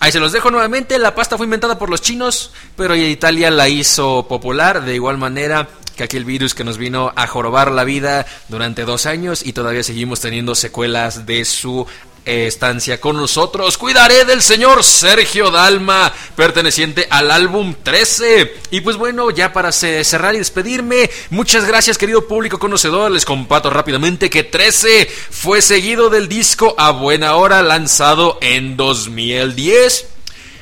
Ahí 0.00 0.12
se 0.12 0.20
los 0.20 0.32
dejo 0.32 0.50
nuevamente, 0.50 0.98
la 0.98 1.14
pasta 1.14 1.36
fue 1.36 1.46
inventada 1.46 1.78
por 1.78 1.90
los 1.90 2.02
chinos, 2.02 2.52
pero 2.76 2.94
Italia 2.94 3.50
la 3.50 3.68
hizo 3.68 4.26
popular 4.28 4.84
de 4.84 4.94
igual 4.94 5.18
manera 5.18 5.68
que 5.96 6.04
aquel 6.04 6.24
virus 6.24 6.54
que 6.54 6.62
nos 6.62 6.78
vino 6.78 7.12
a 7.16 7.26
jorobar 7.26 7.72
la 7.72 7.82
vida 7.82 8.24
durante 8.48 8.84
dos 8.84 9.06
años 9.06 9.44
y 9.44 9.52
todavía 9.52 9.82
seguimos 9.82 10.20
teniendo 10.20 10.54
secuelas 10.54 11.26
de 11.26 11.44
su 11.44 11.86
estancia 12.28 13.00
con 13.00 13.16
nosotros. 13.16 13.78
Cuidaré 13.78 14.24
del 14.24 14.42
señor 14.42 14.84
Sergio 14.84 15.50
Dalma, 15.50 16.12
perteneciente 16.36 17.06
al 17.10 17.30
álbum 17.30 17.74
13. 17.82 18.54
Y 18.70 18.80
pues 18.82 18.96
bueno, 18.96 19.30
ya 19.30 19.52
para 19.52 19.72
ce- 19.72 20.04
cerrar 20.04 20.34
y 20.34 20.38
despedirme, 20.38 21.10
muchas 21.30 21.64
gracias 21.66 21.96
querido 21.98 22.28
público 22.28 22.58
conocedor, 22.58 23.10
les 23.10 23.24
comparto 23.24 23.70
rápidamente 23.70 24.28
que 24.30 24.44
13 24.44 25.08
fue 25.30 25.62
seguido 25.62 26.10
del 26.10 26.28
disco 26.28 26.74
A 26.78 26.90
Buena 26.90 27.36
Hora 27.36 27.62
lanzado 27.62 28.38
en 28.40 28.76
2010. 28.76 30.06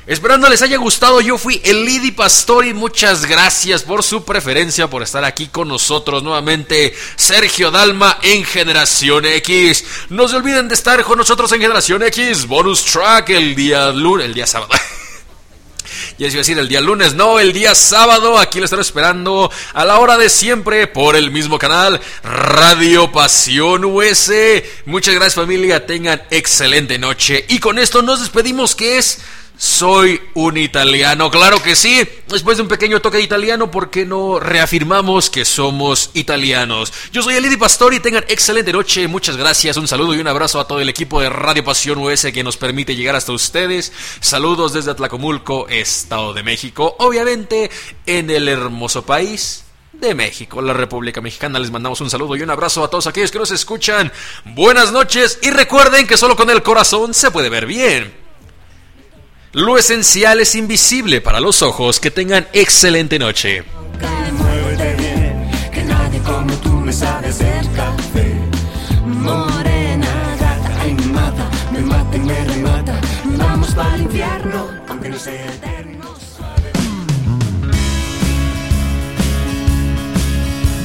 Esperando 0.07 0.48
les 0.48 0.62
haya 0.62 0.76
gustado, 0.76 1.20
yo 1.20 1.36
fui 1.36 1.61
el 1.64 1.84
Lidi 1.84 2.12
Pastori. 2.12 2.72
Muchas 2.72 3.26
gracias 3.26 3.82
por 3.82 4.04
su 4.04 4.24
preferencia, 4.24 4.88
por 4.88 5.02
estar 5.02 5.24
aquí 5.24 5.48
con 5.48 5.66
nosotros 5.66 6.22
nuevamente. 6.22 6.94
Sergio 7.16 7.72
Dalma 7.72 8.20
en 8.22 8.44
Generación 8.44 9.26
X. 9.26 9.84
No 10.11 10.28
se 10.28 10.36
olviden 10.36 10.68
de 10.68 10.76
estar 10.76 11.02
con 11.02 11.18
nosotros 11.18 11.50
en 11.50 11.61
Generación 11.61 12.04
X. 12.04 12.46
Bonus 12.46 12.84
track 12.84 13.30
el 13.30 13.57
día 13.57 13.90
lunes, 13.90 14.26
el 14.26 14.34
día 14.34 14.46
sábado. 14.46 14.72
Ya 16.18 16.28
iba 16.28 16.36
decir 16.36 16.59
el 16.59 16.68
día 16.68 16.80
lunes, 16.80 17.14
no, 17.14 17.38
el 17.38 17.52
día 17.52 17.74
sábado. 17.74 18.38
Aquí 18.38 18.59
lo 18.59 18.64
estaré 18.64 18.82
esperando 18.82 19.50
a 19.74 19.84
la 19.84 19.98
hora 19.98 20.16
de 20.16 20.30
siempre 20.30 20.86
por 20.86 21.14
el 21.14 21.30
mismo 21.30 21.59
canal, 21.59 22.00
Radio 22.22 23.12
Pasión 23.12 23.84
US. 23.84 24.32
Muchas 24.86 25.14
gracias 25.14 25.34
familia, 25.34 25.84
tengan 25.84 26.22
excelente 26.30 26.98
noche. 26.98 27.44
Y 27.48 27.59
con 27.59 27.78
esto 27.78 28.02
nos 28.02 28.20
despedimos 28.20 28.74
que 28.74 28.98
es... 28.98 29.18
Soy 29.59 30.20
un 30.34 30.59
italiano, 30.59 31.30
claro 31.30 31.62
que 31.62 31.74
sí. 31.74 32.07
Después 32.28 32.59
de 32.59 32.62
un 32.62 32.68
pequeño 32.68 33.00
toque 33.00 33.16
de 33.16 33.22
italiano, 33.22 33.70
¿por 33.70 33.88
qué 33.88 34.04
no 34.04 34.38
reafirmamos 34.38 35.30
que 35.30 35.46
somos 35.46 36.11
italianos? 36.12 36.92
Yo 37.11 37.22
soy 37.22 37.36
Elidi 37.36 37.57
Pastori, 37.57 38.00
tengan 38.00 38.26
excelente 38.28 38.70
noche, 38.70 39.09
muchas 39.09 39.38
gracias, 39.38 39.78
un 39.78 39.88
saludo 39.88 40.14
y 40.14 40.18
un 40.18 40.28
abrazo 40.28 40.61
a 40.61 40.68
todo 40.68 40.80
el 40.80 40.90
equipo 40.90 41.22
de 41.22 41.30
Radio 41.30 41.64
Pasión 41.64 41.98
US 41.98 42.26
que 42.34 42.44
nos 42.44 42.59
permite 42.59 42.94
llegar 42.94 43.16
hasta 43.16 43.32
ustedes. 43.32 43.94
Saludos 44.20 44.74
desde 44.74 44.90
Atlacomulco, 44.90 45.66
Estado 45.68 46.34
de 46.34 46.42
México, 46.42 46.94
obviamente 46.98 47.70
en 48.04 48.28
el 48.28 48.48
hermoso 48.48 49.07
país 49.07 49.64
de 49.94 50.14
México, 50.14 50.61
la 50.61 50.74
República 50.74 51.22
Mexicana. 51.22 51.59
Les 51.59 51.70
mandamos 51.70 52.02
un 52.02 52.11
saludo 52.11 52.36
y 52.36 52.42
un 52.42 52.50
abrazo 52.50 52.84
a 52.84 52.90
todos 52.90 53.07
aquellos 53.07 53.30
que 53.30 53.38
nos 53.38 53.52
escuchan. 53.52 54.12
Buenas 54.44 54.92
noches 54.92 55.38
y 55.40 55.48
recuerden 55.48 56.07
que 56.07 56.18
solo 56.18 56.36
con 56.36 56.50
el 56.50 56.62
corazón 56.62 57.14
se 57.14 57.30
puede 57.30 57.48
ver 57.48 57.64
bien. 57.64 58.25
Lo 59.57 59.78
esencial 59.78 60.38
es 60.40 60.54
invisible 60.54 61.22
para 61.22 61.40
los 61.40 61.62
ojos. 61.62 61.98
Que 61.98 62.11
tengan 62.11 62.46
excelente 62.52 63.18
noche. 63.18 63.64
Vamos 73.38 73.74
para 73.74 73.94
el 73.94 74.02
infierno, 74.02 74.68
aunque 74.90 75.09
no 75.09 75.18
sea 75.18 75.46
eterno. 75.46 76.14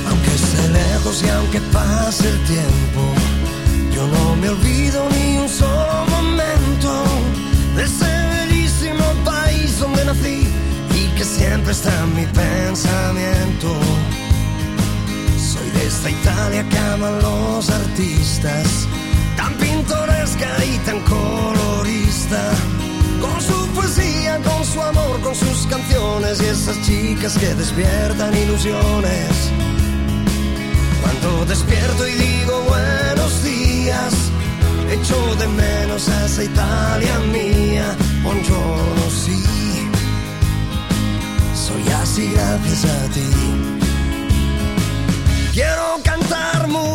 Aunque 0.08 0.34
esté 0.34 0.70
lejos 0.70 1.24
y 1.24 1.28
aunque 1.28 1.60
pase 1.74 2.30
el 2.30 2.40
tiempo, 2.46 3.02
yo 3.94 4.08
no 4.08 4.38
me 4.38 4.48
olvido 4.48 5.10
ni 5.10 5.40
un 5.40 5.50
solo 5.50 6.06
momento 6.10 7.04
y 10.14 11.08
que 11.16 11.24
siempre 11.24 11.72
está 11.72 11.90
en 12.04 12.16
mi 12.16 12.26
pensamiento. 12.26 13.70
Soy 15.40 15.70
de 15.70 15.88
esta 15.88 16.10
Italia 16.10 16.68
que 16.70 16.78
aman 16.78 17.22
los 17.22 17.70
artistas, 17.70 18.88
tan 19.38 19.54
pintoresca 19.54 20.50
y 20.66 20.78
tan 20.80 21.00
colorista. 21.02 22.42
Con 23.22 23.40
su 23.42 23.68
poesía, 23.68 24.38
con 24.44 24.66
su 24.66 24.82
amor, 24.82 25.22
con 25.22 25.34
sus 25.34 25.66
canciones 25.68 26.42
y 26.42 26.46
esas 26.46 26.82
chicas 26.82 27.38
que 27.38 27.56
despiertan 27.56 28.36
ilusiones. 28.36 29.32
Cuando 31.02 31.46
despierto 31.46 32.06
y 32.06 32.12
digo 32.12 32.64
buenos 32.68 33.44
días, 33.44 34.14
echo 34.92 35.36
de 35.36 35.48
menos 35.48 36.10
a 36.10 36.26
esa 36.26 36.44
Italia 36.44 37.18
mía. 37.32 37.96
Buongiorno, 38.24 39.10
sí. 39.10 39.61
Soy 41.72 41.94
así 41.94 42.32
gracias 42.32 42.86
a 42.86 43.08
ti. 43.14 43.30
Quiero 45.54 46.00
cantar 46.04 46.68
muy 46.68 46.91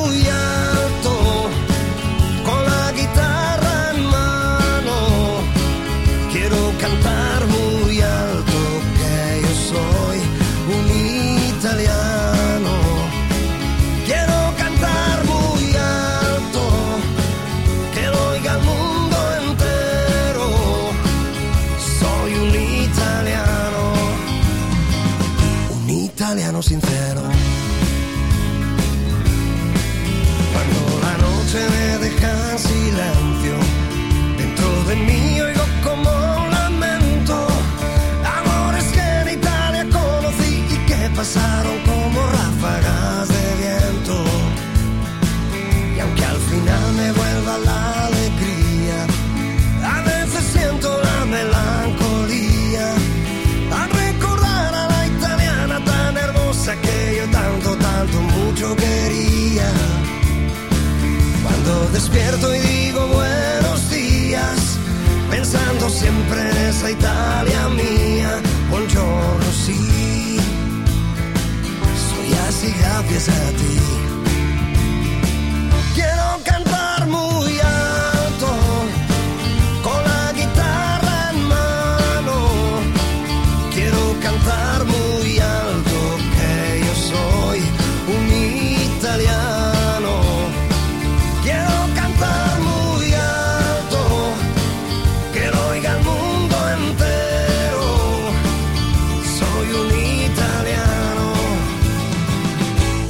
un 99.80 99.98
italiano, 99.98 101.32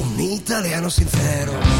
un 0.01 0.19
italiano 0.19 0.89
sincero. 0.89 1.76